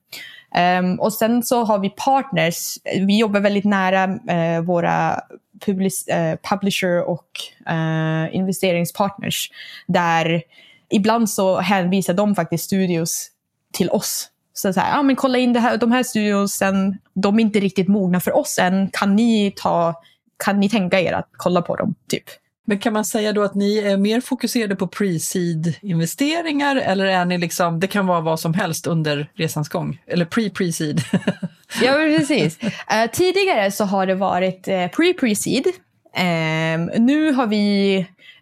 [0.79, 2.77] Um, och sen så har vi partners.
[2.83, 5.21] Vi jobbar väldigt nära uh, våra
[5.65, 7.27] public, uh, publisher och
[7.69, 9.51] uh, investeringspartners.
[9.87, 10.43] Där
[10.89, 13.27] ibland så hänvisar de faktiskt studios
[13.73, 14.27] till oss.
[14.53, 17.59] Så, så här, ah, men kolla in det här, de här studiosen, de är inte
[17.59, 18.89] riktigt mogna för oss än.
[18.93, 20.01] Kan ni, ta,
[20.43, 21.95] kan ni tänka er att kolla på dem?
[22.09, 22.23] Typ.
[22.65, 27.25] Men kan man säga då att ni är mer fokuserade på pre-seed investeringar eller är
[27.25, 30.01] ni liksom, det kan vara vad som helst under resans gång?
[30.07, 31.01] Eller pre-pre-seed?
[31.83, 32.63] ja, precis.
[32.63, 35.67] Uh, tidigare så har det varit uh, pre-pre-seed.
[35.67, 37.97] Uh, nu har vi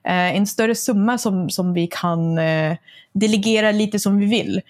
[0.07, 2.39] uh, en större summa som, som vi kan
[3.13, 4.61] delegera lite som vi vill.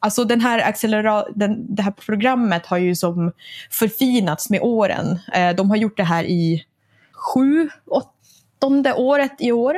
[0.00, 3.32] alltså den här accelera den, det här programmet har ju som
[3.70, 5.18] förfinats med åren.
[5.56, 6.64] de har gjort det här i
[7.12, 8.11] sju, åtta
[8.62, 9.76] åttonde året i år.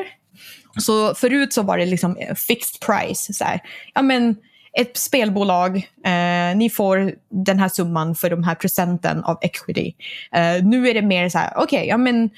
[0.78, 3.32] Så förut så var det liksom eh, fixed price.
[3.32, 3.60] Så här.
[3.94, 4.36] Ja, men
[4.72, 9.94] ett spelbolag, eh, ni får den här summan för de här procenten av equity.
[10.32, 12.30] Eh, nu är det mer så här, okej, okay, ja men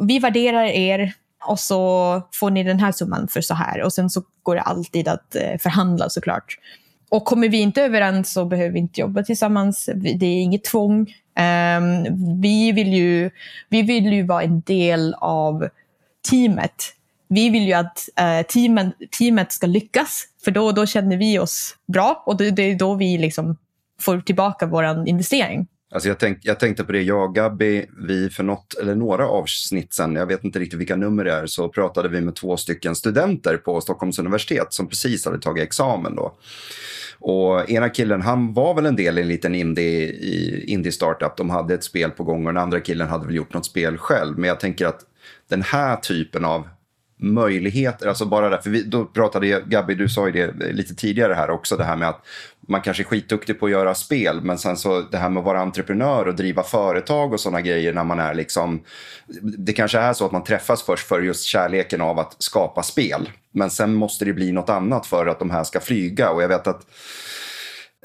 [0.00, 1.12] vi värderar er
[1.44, 3.82] och så får ni den här summan för så här.
[3.82, 6.58] Och sen så går det alltid att eh, förhandla såklart.
[7.10, 9.90] Och kommer vi inte överens så behöver vi inte jobba tillsammans.
[9.94, 11.14] Det är inget tvång.
[11.36, 13.30] Um, vi, vill ju,
[13.68, 15.68] vi vill ju vara en del av
[16.30, 16.94] teamet.
[17.28, 21.76] Vi vill ju att uh, teamen, teamet ska lyckas, för då, då känner vi oss
[21.92, 23.56] bra och det, det är då vi liksom
[24.00, 25.66] får tillbaka vår investering.
[25.94, 29.28] Alltså jag, tänk, jag tänkte på det, jag och Gabby, vi för något, eller några
[29.28, 32.56] avsnitt sen, jag vet inte riktigt vilka nummer det är, så pratade vi med två
[32.56, 36.34] stycken studenter på Stockholms universitet som precis hade tagit examen då.
[37.26, 40.12] Och ena killen, han var väl en del i en liten indie,
[40.64, 41.36] indie startup.
[41.36, 43.98] De hade ett spel på gång och den andra killen hade väl gjort något spel
[43.98, 44.38] själv.
[44.38, 45.00] Men jag tänker att
[45.48, 46.68] den här typen av
[47.16, 51.34] möjligheter, alltså bara därför, vi, då pratade jag, Gabby, du sa ju det lite tidigare
[51.34, 52.26] här också, det här med att
[52.68, 55.46] man kanske är skitduktig på att göra spel, men sen så det här med att
[55.46, 58.82] vara entreprenör och driva företag och sådana grejer när man är liksom,
[59.42, 63.30] det kanske är så att man träffas först för just kärleken av att skapa spel,
[63.52, 66.48] men sen måste det bli något annat för att de här ska flyga och jag
[66.48, 66.86] vet att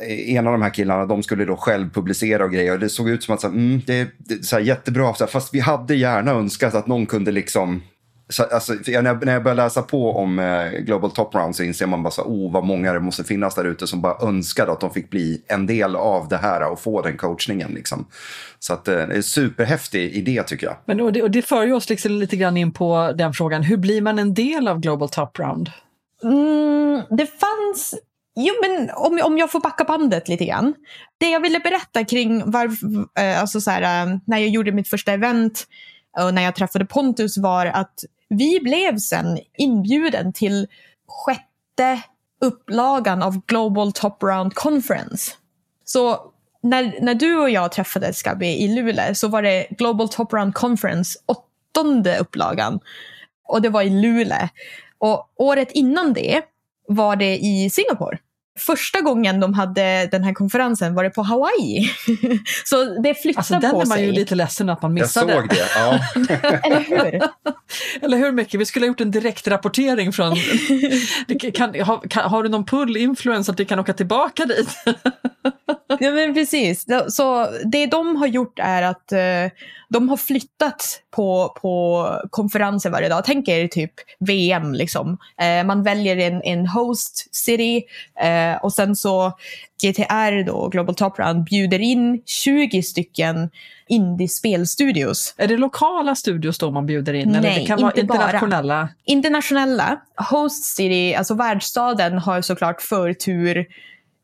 [0.02, 2.74] eh, en av de här killarna, de skulle då själv publicera och grejer.
[2.74, 5.24] Och det såg ut som att så här, mm, det, är så här, jättebra, så
[5.24, 7.82] här, fast vi hade gärna önskat att någon kunde liksom
[8.30, 11.64] så, alltså, när, jag, när jag börjar läsa på om eh, Global Top Round så
[11.64, 14.72] inser man bara så, oh, vad många det måste finnas där ute som bara önskade
[14.72, 17.72] att de fick bli en del av det här och få den coachningen.
[17.72, 18.08] Liksom.
[18.60, 20.76] Så att, eh, det är en superhäftig idé tycker jag.
[20.86, 23.64] Men, och det, och det för ju oss liksom lite grann in på den frågan,
[23.64, 25.72] hur blir man en del av Global Top Round?
[26.24, 27.96] Mm, det fanns
[28.36, 30.74] Jo, men om, om jag får backa bandet lite grann.
[31.18, 32.88] Det jag ville berätta kring varför,
[33.24, 35.68] eh, alltså så här, eh, när jag gjorde mitt första event
[36.18, 40.68] och när jag träffade Pontus var att vi blev sen inbjuden till
[41.08, 42.02] sjätte
[42.42, 45.32] upplagan av Global Top Round Conference.
[45.84, 50.34] Så när, när du och jag träffades, Gabi, i Luleå så var det Global Top
[50.34, 52.80] Round Conference, åttonde upplagan.
[53.48, 54.48] Och det var i Luleå.
[54.98, 56.42] Och året innan det
[56.88, 58.20] var det i Singapore
[58.60, 61.92] första gången de hade den här konferensen var det på Hawaii.
[62.66, 64.06] så det flyttade alltså, den på är man sig.
[64.06, 65.32] ju lite ledsen att man missade.
[65.32, 66.00] Jag såg det, ja.
[66.64, 67.22] Eller hur?
[68.06, 68.60] Eller hur mycket?
[68.60, 70.36] Vi skulle ha gjort en direktrapportering från...
[71.54, 74.70] Kan, har, kan, har du någon pull-influence att vi kan åka tillbaka dit?
[76.00, 76.86] Ja, men precis.
[77.10, 79.52] Så det de har gjort är att uh,
[79.90, 83.24] de har flyttat på, på konferenser varje dag.
[83.26, 84.74] Tänk er typ VM.
[84.74, 85.10] Liksom.
[85.12, 87.84] Uh, man väljer en, en host city
[88.24, 89.32] uh, och sen så
[89.84, 93.50] GTR, då, Global Top Round, bjuder in 20 stycken
[93.90, 95.34] indie-spelstudios.
[95.38, 97.30] Är det lokala studios då man bjuder in?
[97.30, 98.18] Nej, eller det kan vara inte bara.
[98.18, 98.90] internationella?
[99.06, 100.02] Internationella.
[100.30, 103.66] Host City, alltså världsstaden, har såklart förtur eh,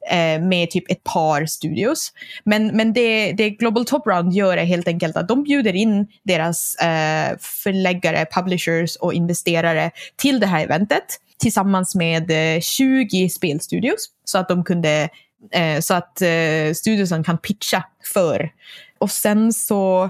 [0.10, 2.14] Eh, med typ ett par studios.
[2.44, 6.08] Men, men det, det Global Top Round gör är helt enkelt att de bjuder in
[6.24, 14.10] deras eh, förläggare, publishers och investerare till det här eventet tillsammans med eh, 20 spelstudios
[14.24, 15.10] så att de kunde
[15.52, 18.50] eh, så att eh, studiosen kan pitcha för.
[18.98, 20.10] Och sen så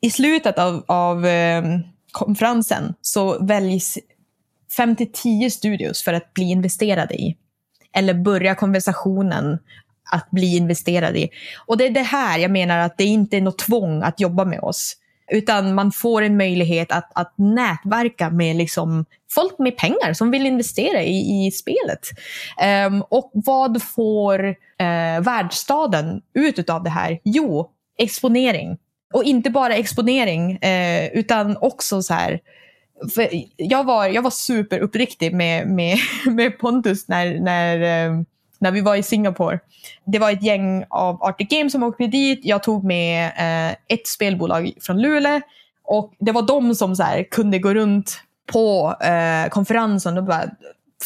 [0.00, 1.62] i slutet av, av eh,
[2.12, 3.98] konferensen så väljs
[4.78, 7.36] 5-10 studios för att bli investerade i.
[7.92, 9.58] Eller börja konversationen
[10.12, 11.28] att bli investerad i.
[11.66, 14.44] Och det är det här jag menar att det inte är något tvång att jobba
[14.44, 14.96] med oss.
[15.32, 20.46] Utan man får en möjlighet att, att nätverka med liksom folk med pengar som vill
[20.46, 22.08] investera i, i spelet.
[22.86, 27.18] Um, och vad får uh, världsstaden ut av det här?
[27.24, 28.78] Jo, exponering.
[29.12, 32.40] Och inte bara exponering, eh, utan också så här
[33.56, 38.22] jag var, jag var superuppriktig med, med, med Pontus när, när, eh,
[38.58, 39.58] när vi var i Singapore.
[40.04, 42.40] Det var ett gäng av Arctic Games som åkte dit.
[42.42, 45.40] Jag tog med eh, ett spelbolag från Luleå.
[45.84, 50.44] Och det var de som så här, kunde gå runt på eh, konferensen och bara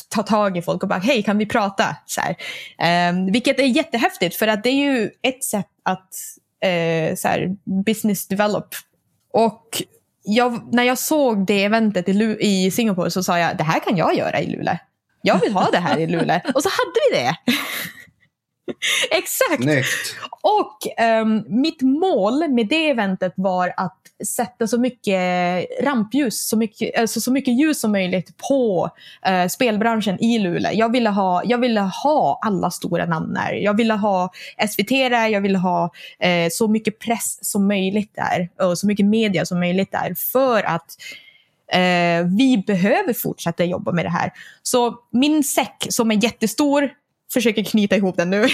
[0.09, 1.97] ta tag i folk och bara hej kan vi prata?
[2.07, 6.15] Så eh, vilket är jättehäftigt för att det är ju ett sätt att
[6.61, 8.69] eh, så här, business develop.
[9.33, 9.83] Och
[10.27, 13.97] jag, när jag såg det eventet i, i Singapore så sa jag det här kan
[13.97, 14.79] jag göra i Luleå.
[15.23, 16.41] Jag vill ha det här i Luleå.
[16.55, 17.37] Och så hade vi det.
[19.11, 19.62] Exakt!
[19.62, 20.16] Snyggt.
[20.40, 25.20] Och um, mitt mål med det eventet var att sätta så mycket
[25.83, 28.90] rampljus, så mycket, alltså så mycket ljus som möjligt på
[29.29, 30.72] uh, spelbranschen i Luleå.
[30.72, 33.52] Jag ville, ha, jag ville ha alla stora namn där.
[33.52, 34.33] Jag ville ha
[34.68, 39.07] SVT där, jag ville ha uh, så mycket press som möjligt där och så mycket
[39.07, 40.96] media som möjligt där för att
[41.74, 44.33] uh, vi behöver fortsätta jobba med det här.
[44.62, 46.90] Så min säck som är jättestor
[47.33, 48.47] försöker knyta ihop den nu.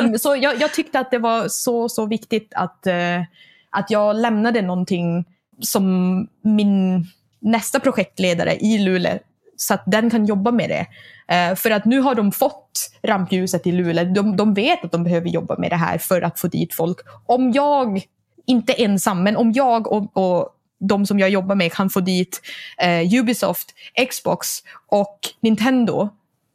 [0.00, 3.24] um, så jag, jag, tyckte att det var så, så viktigt att, uh,
[3.70, 5.24] att jag lämnade någonting
[5.60, 7.06] som min
[7.40, 9.18] nästa projektledare i Luleå
[9.56, 10.86] så att den kan jobba med det.
[11.34, 14.04] Uh, för att nu har de fått rampljuset i Luleå.
[14.04, 16.98] De, de vet att de behöver jobba med det här för att få dit folk.
[17.26, 18.02] Om jag,
[18.46, 20.48] inte ensam, men om jag och, och
[20.80, 22.40] de som jag jobbar med kan få dit
[22.84, 23.74] uh, Ubisoft,
[24.10, 24.48] Xbox
[24.86, 26.08] och Nintendo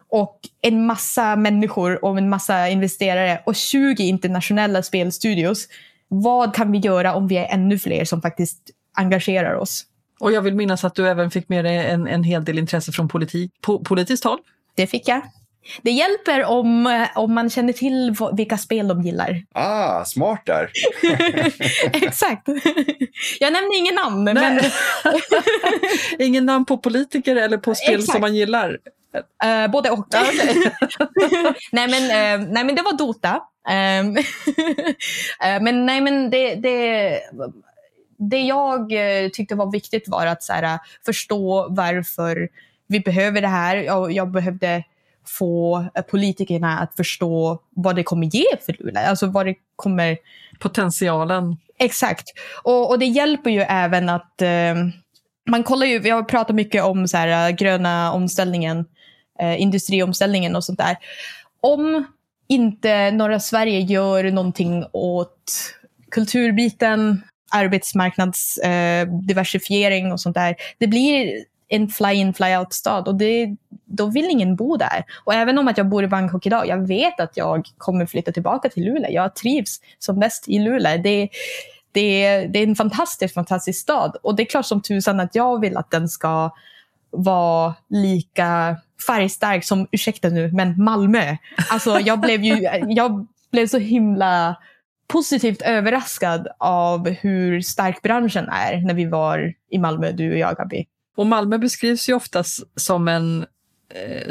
[0.10, 5.68] och en massa människor och en massa investerare och 20 internationella spelstudios.
[6.08, 8.60] Vad kan vi göra om vi är ännu fler som faktiskt
[8.96, 9.86] engagerar oss?
[10.20, 12.92] Och jag vill minnas att du även fick med dig en, en hel del intresse
[12.92, 14.40] från politik, po, politiskt håll.
[14.76, 15.22] Det fick jag.
[15.82, 19.44] Det hjälper om, om man känner till vilka spel de gillar.
[19.54, 20.72] Ah, smart där.
[22.04, 22.48] Exakt.
[23.40, 24.24] Jag nämner ingen namn.
[24.24, 24.60] Men...
[26.20, 28.12] ingen namn på politiker eller på spel Exakt.
[28.12, 28.78] som man gillar?
[29.46, 30.08] Uh, både och.
[31.72, 33.42] nej, men, uh, nej men det var Dota.
[33.70, 34.24] Um, uh,
[35.62, 37.20] men nej men det, det,
[38.18, 38.92] det jag
[39.34, 42.50] tyckte var viktigt var att så här, förstå varför
[42.88, 43.78] vi behöver det här.
[43.78, 44.84] Jag, jag behövde
[45.26, 49.04] få politikerna att förstå vad det kommer ge för Luleå.
[49.04, 50.18] Alltså vad det kommer...
[50.60, 51.58] Potentialen.
[51.80, 52.24] Exakt.
[52.64, 54.42] Och, och det hjälper ju även att
[55.48, 58.86] man kollar ju, vi har pratat mycket om så här, gröna omställningen,
[59.40, 60.98] eh, industriomställningen och sånt där.
[61.62, 62.06] Om
[62.48, 65.52] inte norra Sverige gör någonting åt
[66.12, 70.56] kulturbiten, arbetsmarknadsdiversifiering eh, och sånt där.
[70.78, 75.04] Det blir en fly-in fly-out-stad och det, då vill ingen bo där.
[75.24, 78.32] Och även om att jag bor i Bangkok idag, jag vet att jag kommer flytta
[78.32, 79.12] tillbaka till Luleå.
[79.12, 80.98] Jag trivs som bäst i Luleå.
[80.98, 81.30] Det,
[81.92, 84.18] det, det är en fantastisk, fantastisk stad.
[84.24, 86.52] Och det är klart som tusan att jag vill att den ska
[87.12, 91.36] var lika färgstark som, ursäkta nu, men Malmö.
[91.70, 92.54] Alltså jag blev ju,
[92.88, 94.56] jag blev så himla
[95.08, 100.58] positivt överraskad av hur stark branschen är när vi var i Malmö, du och jag,
[100.58, 100.86] Gabi.
[101.18, 103.46] Och Malmö beskrivs ju oftast som en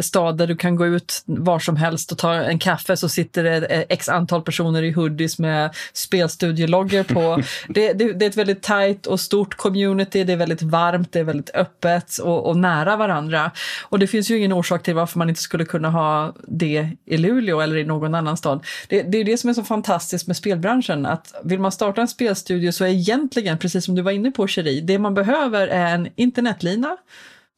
[0.01, 3.45] stad där du kan gå ut var som helst och ta en kaffe så sitter
[3.45, 7.43] det eh, x antal personer i hoodies med spelstudielogger på.
[7.69, 11.19] Det, det, det, är ett väldigt tajt och stort community, det är väldigt varmt, det
[11.19, 13.51] är väldigt öppet och, och, nära varandra.
[13.83, 17.17] Och det finns ju ingen orsak till varför man inte skulle kunna ha det i
[17.17, 18.65] Luleå eller i någon annan stad.
[18.89, 22.09] Det, det är det som är så fantastiskt med spelbranschen, att vill man starta en
[22.09, 25.95] spelstudio så är egentligen, precis som du var inne på Cherie, det man behöver är
[25.95, 26.97] en internetlina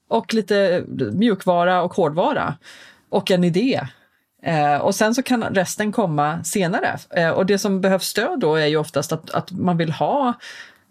[0.08, 2.54] och lite mjukvara och hårdvara
[3.08, 3.80] och en idé.
[4.42, 6.98] Eh, och sen så kan resten komma senare.
[7.10, 10.34] Eh, och det som behövs stöd då är ju oftast att, att man vill ha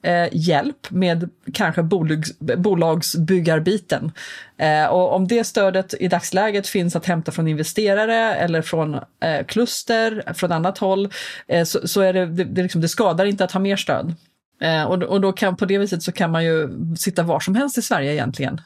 [0.04, 4.12] eh, hjälp med kanske bolags, bolagsbyggarbiten.
[4.58, 9.46] Eh, och om det stödet i dagsläget finns att hämta från investerare eller från eh,
[9.48, 11.10] kluster, från annat håll,
[11.48, 14.16] eh, så, så, är det, det, det, liksom, det skadar inte att ha mer stöd.
[14.62, 17.56] Eh, och, och då kan, på det viset så kan man ju sitta var som
[17.56, 18.62] helst i Sverige egentligen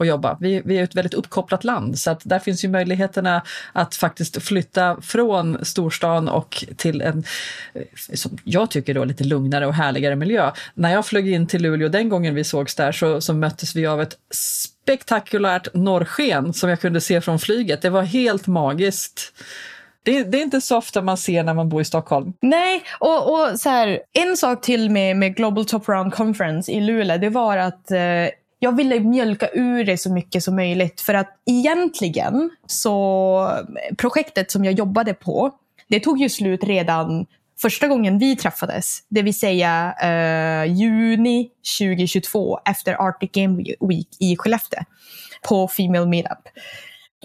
[0.00, 0.36] och jobba.
[0.40, 4.42] Vi, vi är ett väldigt uppkopplat land så att där finns ju möjligheterna att faktiskt
[4.42, 7.24] flytta från storstan och till en,
[7.74, 7.82] eh,
[8.14, 10.50] som jag tycker då, lite lugnare och härligare miljö.
[10.74, 13.86] När jag flög in till Luleå den gången vi sågs där så, så möttes vi
[13.86, 17.82] av ett spektakulärt norrsken som jag kunde se från flyget.
[17.82, 19.32] Det var helt magiskt.
[20.02, 22.32] Det, det, är inte så ofta man ser när man bor i Stockholm.
[22.42, 26.80] Nej, och, och så här, en sak till med, med Global Top Round Conference i
[26.80, 27.98] Luleå, det var att eh,
[28.62, 31.00] jag ville mjölka ur det så mycket som möjligt.
[31.00, 33.58] För att egentligen så
[33.98, 35.50] projektet som jag jobbade på,
[35.88, 37.26] det tog ju slut redan
[37.62, 38.98] första gången vi träffades.
[39.08, 44.80] Det vill säga eh, juni 2022 efter Arctic Game Week i Skellefteå
[45.48, 46.48] på Female Meetup.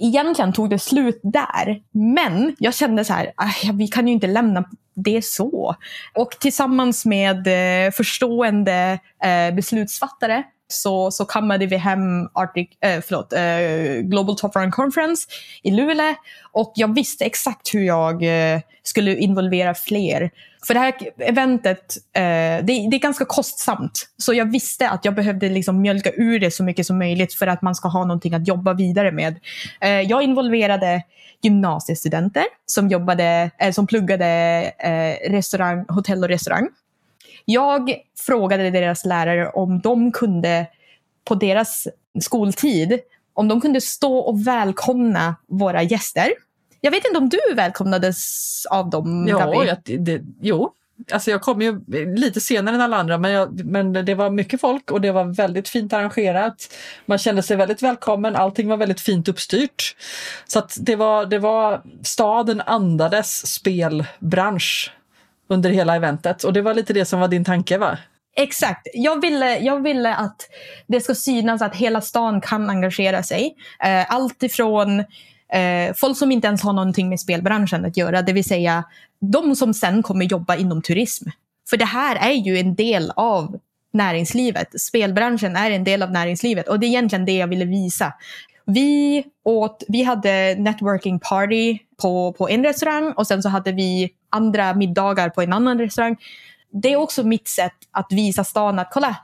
[0.01, 4.27] Egentligen tog det slut där, men jag kände så här, ah, vi kan ju inte
[4.27, 5.75] lämna det så.
[6.13, 13.33] Och tillsammans med eh, förstående eh, beslutsfattare så, så kammade vi hem Arctic, äh, förlåt,
[13.33, 15.27] äh, Global Top Run Conference
[15.63, 16.15] i Luleå
[16.51, 20.31] och jag visste exakt hur jag äh, skulle involvera fler.
[20.67, 24.09] För det här eventet, äh, det, det, är ganska kostsamt.
[24.17, 27.47] Så jag visste att jag behövde liksom mjölka ur det så mycket som möjligt för
[27.47, 29.39] att man ska ha någonting att jobba vidare med.
[30.07, 31.03] jag involverade
[31.41, 34.71] gymnasiestudenter som, jobbade, som pluggade
[35.29, 36.67] restaurang, hotell och restaurang.
[37.45, 40.67] Jag frågade deras lärare om de kunde
[41.23, 41.87] på deras
[42.21, 42.99] skoltid,
[43.33, 46.33] om de kunde stå och välkomna våra gäster.
[46.81, 49.67] Jag vet inte om du välkomnades av dem, ja, Gabi?
[49.67, 50.73] Jag, det, jo,
[51.11, 51.81] Alltså jag kom ju
[52.15, 55.23] lite senare än alla andra men, jag, men det var mycket folk och det var
[55.23, 56.73] väldigt fint arrangerat.
[57.05, 59.95] Man kände sig väldigt välkommen, allting var väldigt fint uppstyrt.
[60.47, 64.91] Så det var, det var staden andades spelbransch
[65.49, 66.43] under hela eventet.
[66.43, 67.97] Och det var lite det som var din tanke va?
[68.37, 68.87] Exakt.
[68.93, 70.41] Jag ville, jag ville att
[70.87, 73.55] det ska synas att hela stan kan engagera sig.
[73.83, 74.99] Eh, allt ifrån
[75.53, 78.83] eh, folk som inte ens har någonting med spelbranschen att göra, det vill säga
[79.19, 81.29] de som sen kommer jobba inom turism.
[81.69, 83.59] För det här är ju en del av
[83.93, 84.81] näringslivet.
[84.81, 88.13] Spelbranschen är en del av näringslivet och det är egentligen det jag ville visa.
[88.65, 94.09] Vi, åt, vi hade networking party på, på en restaurang och sen så hade vi
[94.29, 96.17] andra middagar på en annan restaurang.
[96.71, 99.15] Det är också mitt sätt att visa stan att kolla,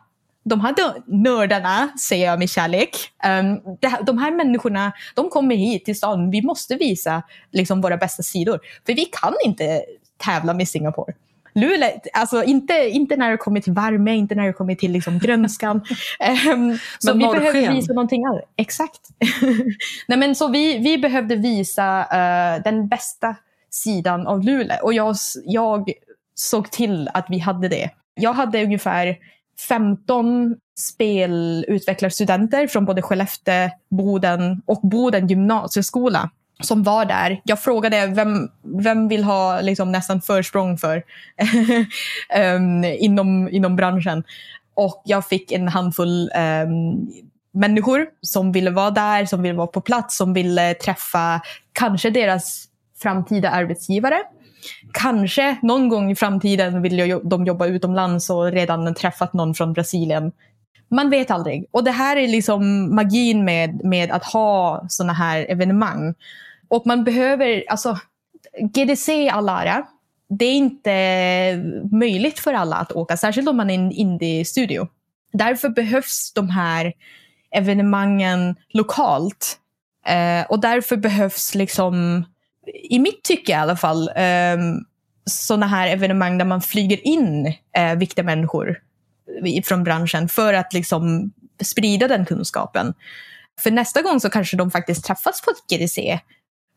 [0.44, 0.76] de här
[1.06, 6.32] nördarna, säger jag med kärlek, um, de här människorna, de kommer hit till stan.
[6.32, 8.60] Vi måste visa liksom, våra bästa sidor.
[8.86, 9.84] För vi kan inte
[10.18, 11.14] tävla med Singapore.
[11.54, 15.20] Luleå, alltså inte, inte när det kommer till värme, inte när det kommer till liksom
[15.20, 15.82] grönskan.
[16.54, 18.44] um, så vi behöver visa någonting annat.
[18.56, 19.02] Exakt.
[20.08, 23.36] Nej, men så vi, vi behövde visa uh, den bästa
[23.70, 25.92] sidan av Luleå och jag, jag
[26.36, 27.90] såg till att vi hade det.
[28.14, 29.18] Jag hade ungefär
[29.68, 36.30] 15 spelutvecklarstudenter från både Skellefteå, Boden och Boden gymnasieskola
[36.62, 37.42] som var där.
[37.44, 38.50] Jag frågade vem,
[38.84, 41.04] vem vill ha liksom nästan försprång för
[42.56, 44.24] um, inom, inom branschen.
[44.74, 46.32] Och jag fick en handfull
[46.66, 47.12] um,
[47.54, 51.42] människor som ville vara där, som ville vara på plats, som ville träffa
[51.74, 52.66] kanske deras
[53.02, 54.18] framtida arbetsgivare.
[54.94, 60.32] Kanske någon gång i framtiden vill de jobba utomlands och redan träffat någon från Brasilien.
[60.90, 61.66] Man vet aldrig.
[61.72, 66.14] Och det här är liksom magin med, med att ha sådana här evenemang.
[66.72, 68.00] Och man behöver, alltså
[68.60, 69.86] GDC all ära,
[70.30, 70.92] det är inte
[71.92, 74.88] möjligt för alla att åka, särskilt om man är en indie-studio.
[75.34, 76.94] Därför behövs de här
[77.56, 79.58] evenemangen lokalt.
[80.08, 82.26] Eh, och därför behövs liksom,
[82.90, 84.58] i mitt tycke i alla fall, eh,
[85.26, 88.78] sådana här evenemang där man flyger in eh, viktiga människor
[89.66, 91.32] från branschen för att liksom
[91.64, 92.94] sprida den kunskapen.
[93.60, 96.20] För nästa gång så kanske de faktiskt träffas på ett GDC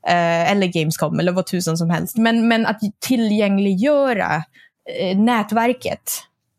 [0.07, 2.17] eh, eller Gamescom eller vad tusan som helst.
[2.17, 4.45] Men, men att tillgängliggöra
[4.99, 6.13] eh, nätverket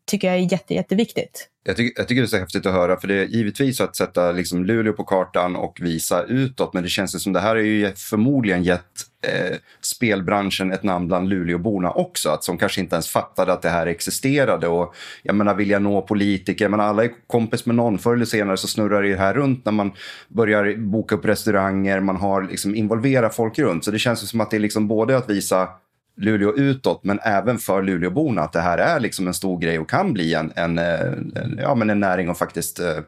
[0.06, 1.48] tycker jag är jätte, jätteviktigt.
[1.68, 3.96] Jag tycker, jag tycker det är så häftigt att höra, för det är givetvis att
[3.96, 7.62] sätta liksom Luleå på kartan och visa utåt, men det känns som det här har
[7.62, 8.82] ju förmodligen gett
[9.26, 13.68] eh, spelbranschen ett namn bland Luleåborna också, att som kanske inte ens fattade att det
[13.68, 14.68] här existerade.
[14.68, 18.14] Och jag menar, vill jag nå politiker, jag menar, alla är kompis med någon, förr
[18.14, 19.92] eller senare så snurrar det här runt när man
[20.28, 23.84] börjar boka upp restauranger, man har liksom involverat folk runt.
[23.84, 25.68] Så det känns som att det är liksom både att visa
[26.16, 29.90] Luleå utåt, men även för Luleåborna att det här är liksom en stor grej och
[29.90, 32.98] kan bli en, en, en ja, men en näring att faktiskt eh,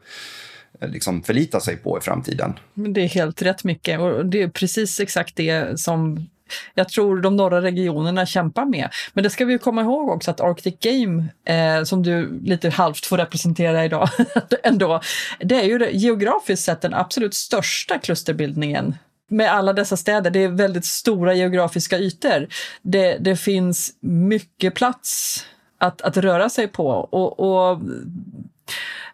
[0.81, 2.53] liksom förlita sig på i framtiden.
[2.73, 6.27] Det är helt rätt mycket och det är precis exakt det som
[6.73, 8.89] jag tror de norra regionerna kämpar med.
[9.13, 13.05] Men det ska vi komma ihåg också att Arctic Game, eh, som du lite halvt
[13.05, 14.09] får representera idag,
[14.63, 15.01] ändå,
[15.39, 18.95] det är ju geografiskt sett den absolut största klusterbildningen
[19.29, 22.47] med alla dessa städer, det är väldigt stora geografiska ytor.
[22.81, 25.45] Det, det finns mycket plats
[25.77, 26.87] att, att röra sig på.
[26.87, 27.81] Och, och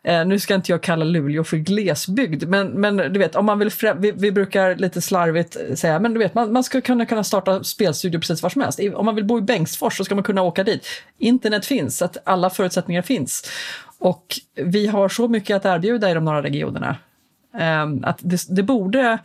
[0.04, 3.60] eh, nu ska inte jag kalla Luleå för glesbygd, men, men du vet, om man
[3.60, 7.24] vill vi, vi, brukar lite slarvigt säga, men du vet, man, man ska kunna, kunna
[7.24, 8.80] starta spelstudio precis var som helst.
[8.96, 10.88] Om man vill bo i Bengtsfors så ska man kunna åka dit.
[11.18, 13.52] Internet finns, att alla förutsättningar finns.
[14.00, 16.98] Och vi har så mycket att erbjuda i de norra regionerna.
[17.58, 19.20] Ehm, att det, det borde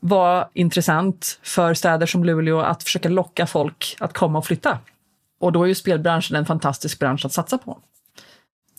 [0.00, 4.78] var intressant för städer som Luleå att försöka locka folk att komma och flytta.
[5.40, 7.78] Och då är ju spelbranschen en fantastisk bransch att satsa på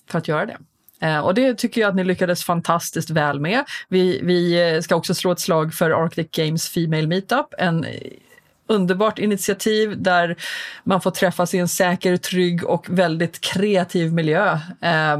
[0.10, 0.58] för att göra det.
[1.02, 3.64] Eh, och det tycker jag att ni lyckades fantastiskt väl med.
[3.90, 7.86] Vi, vi eh, ska också slå ett slag för Arctic Games Female Meetup, en
[8.68, 10.36] underbart initiativ där
[10.84, 14.60] man får träffas i en säker, trygg och väldigt kreativ miljö.
[14.82, 15.18] Eh,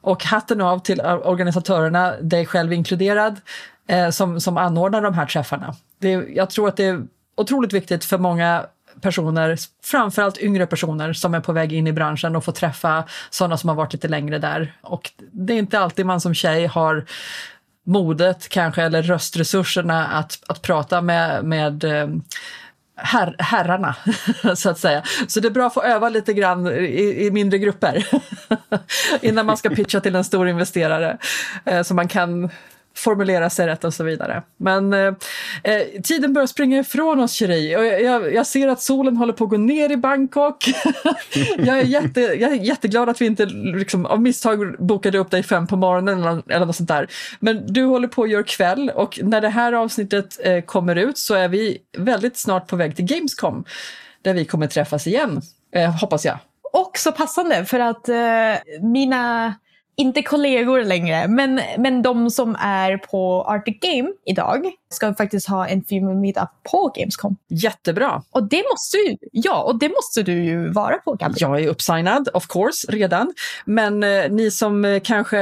[0.00, 3.40] och hatten av till organisatörerna, dig själv inkluderad,
[3.88, 5.74] eh, som, som anordnar de här träffarna.
[5.98, 7.06] Det, jag tror att det är
[7.36, 8.66] otroligt viktigt för många
[9.00, 13.56] personer, framförallt yngre personer som är på väg in i branschen och får träffa sådana
[13.56, 14.72] som har varit lite längre där.
[14.80, 17.04] Och det är inte alltid man som tjej har
[17.84, 22.08] modet kanske eller röstresurserna att, att prata med, med eh,
[22.96, 23.96] her, herrarna,
[24.56, 25.02] så att säga.
[25.28, 28.06] Så det är bra att få öva lite grann i, i mindre grupper
[29.20, 31.18] innan man ska pitcha till en stor investerare.
[31.64, 32.50] Eh, så man kan
[32.94, 34.42] formulera sig rätt och så vidare.
[34.56, 35.14] Men eh,
[35.64, 37.72] eh tiden börjar springa ifrån oss, Cherie.
[37.72, 40.64] Jag, jag, jag, ser att solen håller på att gå ner i Bangkok.
[41.58, 45.42] jag, är jätte, jag är jätteglad att vi inte liksom, av misstag bokade upp dig
[45.42, 47.06] fem på morgonen eller, eller något sånt där.
[47.40, 51.18] Men du håller på att göra kväll och när det här avsnittet eh, kommer ut
[51.18, 53.64] så är vi väldigt snart på väg till Gamescom
[54.22, 55.42] där vi kommer träffas igen,
[55.74, 56.38] eh, hoppas jag.
[56.72, 59.54] Också passande för att eh, mina
[59.96, 65.66] inte kollegor längre, men, men de som är på Arctic Game idag ska faktiskt ha
[65.66, 67.36] en film meetup på Gamescom.
[67.48, 68.22] Jättebra!
[68.30, 71.36] Och det måste ju, ja, och det måste du ju vara på Gabriel.
[71.40, 73.32] Jag är uppsignad, of course, redan.
[73.64, 75.38] Men eh, ni som eh, kanske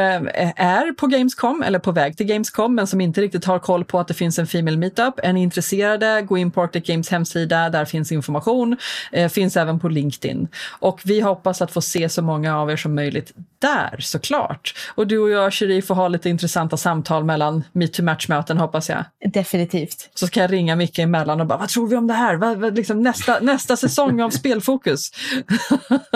[0.57, 3.98] är på Gamescom eller på väg till Gamescom men som inte riktigt har koll på
[3.98, 7.70] att det finns en Female Meetup, är ni intresserade, gå in på Arctic Games hemsida,
[7.70, 8.76] där finns information,
[9.12, 10.48] eh, finns även på LinkedIn.
[10.68, 14.74] Och vi hoppas att få se så många av er som möjligt där såklart.
[14.94, 18.88] Och du och jag, Cherie, får ha lite intressanta samtal mellan Meet to Match-möten hoppas
[18.88, 19.05] jag.
[19.41, 20.11] Definitivt.
[20.14, 22.36] Så ska jag ringa Micke emellan och bara, vad tror vi om det här?
[22.36, 25.11] Vad, vad, liksom nästa, nästa säsong av Spelfokus.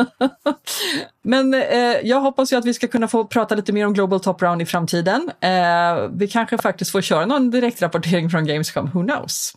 [1.23, 1.61] Men eh,
[2.03, 4.63] jag hoppas ju att vi ska kunna få prata lite mer om Global Top Round
[4.63, 5.31] i framtiden.
[5.41, 9.57] Eh, vi kanske faktiskt får köra någon direktrapportering från Gamescom, who knows?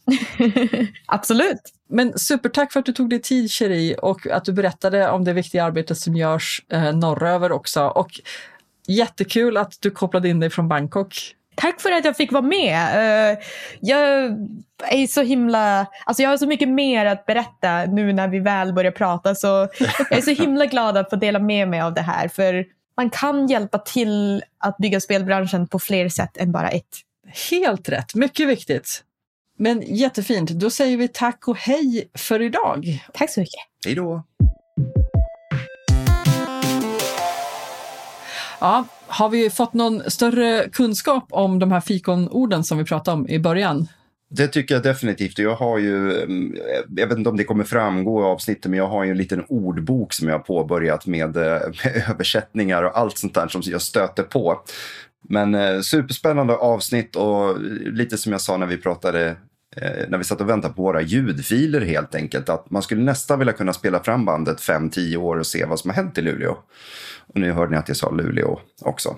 [1.06, 1.62] Absolut.
[1.90, 5.34] Men supertack för att du tog dig tid, Cherie, och att du berättade om det
[5.34, 7.84] viktiga arbetet som görs eh, norröver också.
[7.84, 8.22] Och
[8.88, 11.34] jättekul att du kopplade in dig från Bangkok.
[11.58, 12.96] Tack för att jag fick vara med.
[12.96, 13.44] Uh,
[13.80, 14.32] jag
[14.92, 15.88] är så himla...
[16.06, 19.36] Alltså jag har så mycket mer att berätta nu när vi väl börjar prata.
[19.36, 19.48] Så
[20.10, 22.28] jag är så himla glad att få dela med mig av det här.
[22.28, 22.66] För
[22.98, 26.98] man kan hjälpa till att bygga spelbranschen på fler sätt än bara ett.
[27.52, 29.04] Helt rätt, mycket viktigt.
[29.60, 33.04] Men jättefint, då säger vi tack och hej för idag.
[33.14, 33.60] Tack så mycket.
[33.86, 34.24] Hej då!
[38.60, 43.30] Ja, har vi fått någon större kunskap om de här fikonorden som vi pratade om
[43.30, 43.88] i början?
[44.30, 45.40] Det tycker jag definitivt.
[45.40, 46.28] Jag har ju, eh,
[46.96, 49.46] jag vet inte om det kommer framgå i avsnittet, men jag har ju en liten
[49.50, 51.44] ordbok som jag har påbörjat med, eh,
[51.84, 54.62] med översättningar och allt sånt där som jag stöter på.
[55.30, 57.62] Men eh, superspännande avsnitt och
[57.94, 59.28] lite som jag sa när vi pratade
[59.76, 62.50] eh, när vi satt och väntade på våra ljudfiler helt enkelt.
[62.50, 65.90] Att man skulle nästan vilja kunna spela fram bandet 5-10 år och se vad som
[65.90, 66.58] har hänt i Luleå.
[67.28, 69.16] Och nu hörde ni att jag sa Luleå också.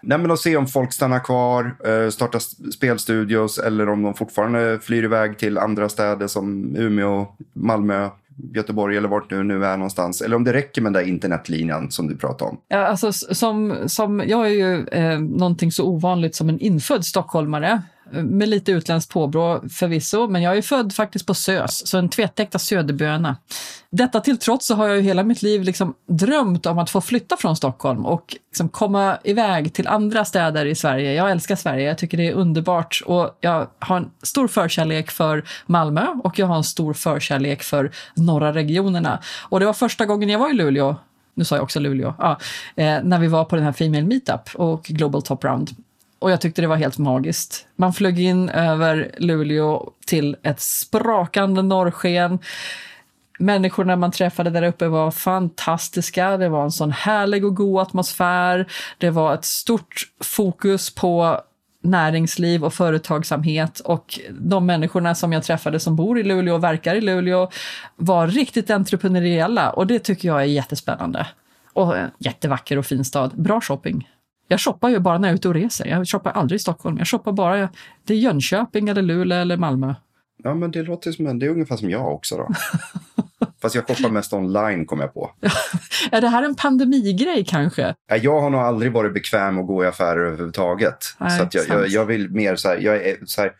[0.00, 4.78] Nej, men att se om folk stannar kvar, eh, startar spelstudios eller om de fortfarande
[4.82, 8.08] flyr iväg till andra städer som Umeå, Malmö,
[8.54, 10.20] Göteborg eller vart du nu är någonstans.
[10.20, 12.60] Eller om det räcker med den där internetlinjen som du pratade om.
[12.68, 17.82] Ja, alltså, som, som, jag är ju eh, någonting så ovanligt som en infödd stockholmare
[18.12, 22.58] med lite utländskt påbrå förvisso, men jag är född faktiskt på SÖS, så en tvättäkta
[22.58, 23.36] söderböna.
[23.90, 27.00] Detta till trots så har jag ju hela mitt liv liksom drömt om att få
[27.00, 31.12] flytta från Stockholm och liksom komma iväg till andra städer i Sverige.
[31.12, 35.44] Jag älskar Sverige, jag tycker det är underbart och jag har en stor förkärlek för
[35.66, 39.18] Malmö och jag har en stor förkärlek för norra regionerna.
[39.48, 40.96] Och det var första gången jag var i Luleå
[41.34, 42.38] nu sa jag också Luleå, ja,
[42.76, 45.70] eh, när vi var på den här Female Meetup och Global Top Round.
[46.20, 47.66] Och jag tyckte det var helt magiskt.
[47.76, 52.38] Man flög in över Luleå till ett sprakande norrsken.
[53.38, 56.36] Människorna man träffade där uppe var fantastiska.
[56.36, 58.72] Det var en sån härlig och god atmosfär.
[58.98, 61.40] Det var ett stort fokus på
[61.82, 66.94] näringsliv och företagsamhet och de människorna som jag träffade som bor i Luleå och verkar
[66.94, 67.50] i Luleå
[67.96, 71.26] var riktigt entreprenöriella och det tycker jag är jättespännande.
[71.72, 73.42] Och en jättevacker och fin stad.
[73.42, 74.08] Bra shopping.
[74.50, 75.86] Jag shoppar ju bara när jag är ute och reser.
[75.86, 76.98] Jag shoppar aldrig i Stockholm.
[76.98, 77.68] Jag shoppar bara
[78.06, 79.94] till Jönköping, eller Luleå eller Malmö.
[80.42, 82.48] Ja, men det låter som en, det är ungefär som jag också då.
[83.62, 85.30] Fast jag shoppar mest online kom jag på.
[86.12, 87.94] är det här en pandemigrej kanske?
[88.22, 90.98] Jag har nog aldrig varit bekväm att gå i affärer överhuvudtaget.
[91.18, 93.52] Nej, så jag, jag, jag, vill mer så här, jag är, så här,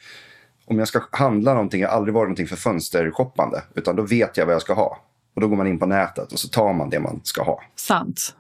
[0.67, 3.63] om jag ska handla någonting, jag har aldrig varit någonting för fönstershoppande.
[3.75, 4.99] Utan då vet jag vad jag ska ha.
[5.35, 7.63] Och då går man in på nätet och så tar man det man ska ha.
[7.77, 8.35] Sant.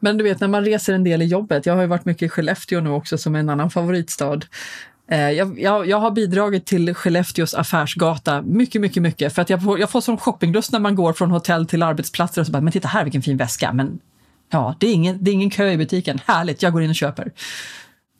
[0.00, 2.22] Men du vet när man reser en del i jobbet, jag har ju varit mycket
[2.22, 4.40] i Skellefteå nu också som är en annan favoritstad.
[5.10, 9.34] Eh, jag, jag, jag, har bidragit till Skellefteås affärsgata mycket, mycket, mycket.
[9.34, 12.40] För att jag får, jag får sån shoppinglust när man går från hotell till arbetsplatser
[12.40, 13.72] och så bara, men titta här vilken fin väska.
[13.72, 13.98] Men
[14.50, 16.20] ja, det är ingen, det är ingen kö i butiken.
[16.26, 17.32] Härligt, jag går in och köper.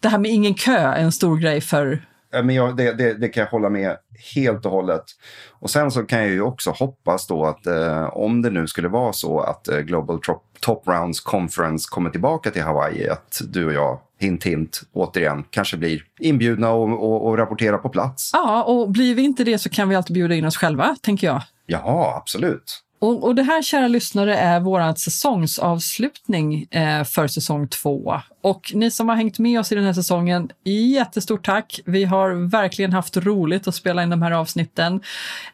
[0.00, 2.02] Det här med ingen kö är en stor grej för
[2.32, 3.96] men jag, det, det, det, kan jag hålla med
[4.34, 5.04] helt och hållet.
[5.50, 8.88] Och sen så kan jag ju också hoppas då att eh, om det nu skulle
[8.88, 13.66] vara så att eh, Global Top, Top Rounds Conference kommer tillbaka till Hawaii, att du
[13.66, 18.30] och jag, hint hint, återigen kanske blir inbjudna och, och, och rapportera på plats.
[18.32, 21.26] Ja, och blir vi inte det så kan vi alltid bjuda in oss själva, tänker
[21.26, 21.42] jag.
[21.66, 22.82] Ja, absolut.
[23.02, 28.20] Och, och, det här, kära lyssnare, är vår säsongsavslutning eh, för säsong två.
[28.40, 31.80] Och ni som har hängt med oss i den här säsongen, jättestort tack.
[31.84, 35.00] Vi har verkligen haft roligt att spela in de här avsnitten.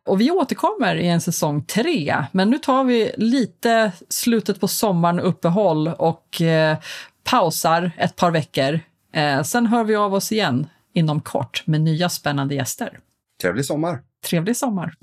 [0.05, 5.20] Och vi återkommer i en säsong tre, men nu tar vi lite slutet på sommaren
[5.20, 6.78] uppehåll och eh,
[7.24, 8.80] pausar ett par veckor.
[9.12, 12.99] Eh, sen hör vi av oss igen inom kort med nya spännande gäster.
[13.42, 14.03] Trevlig sommar!
[14.24, 14.94] Trevlig sommar!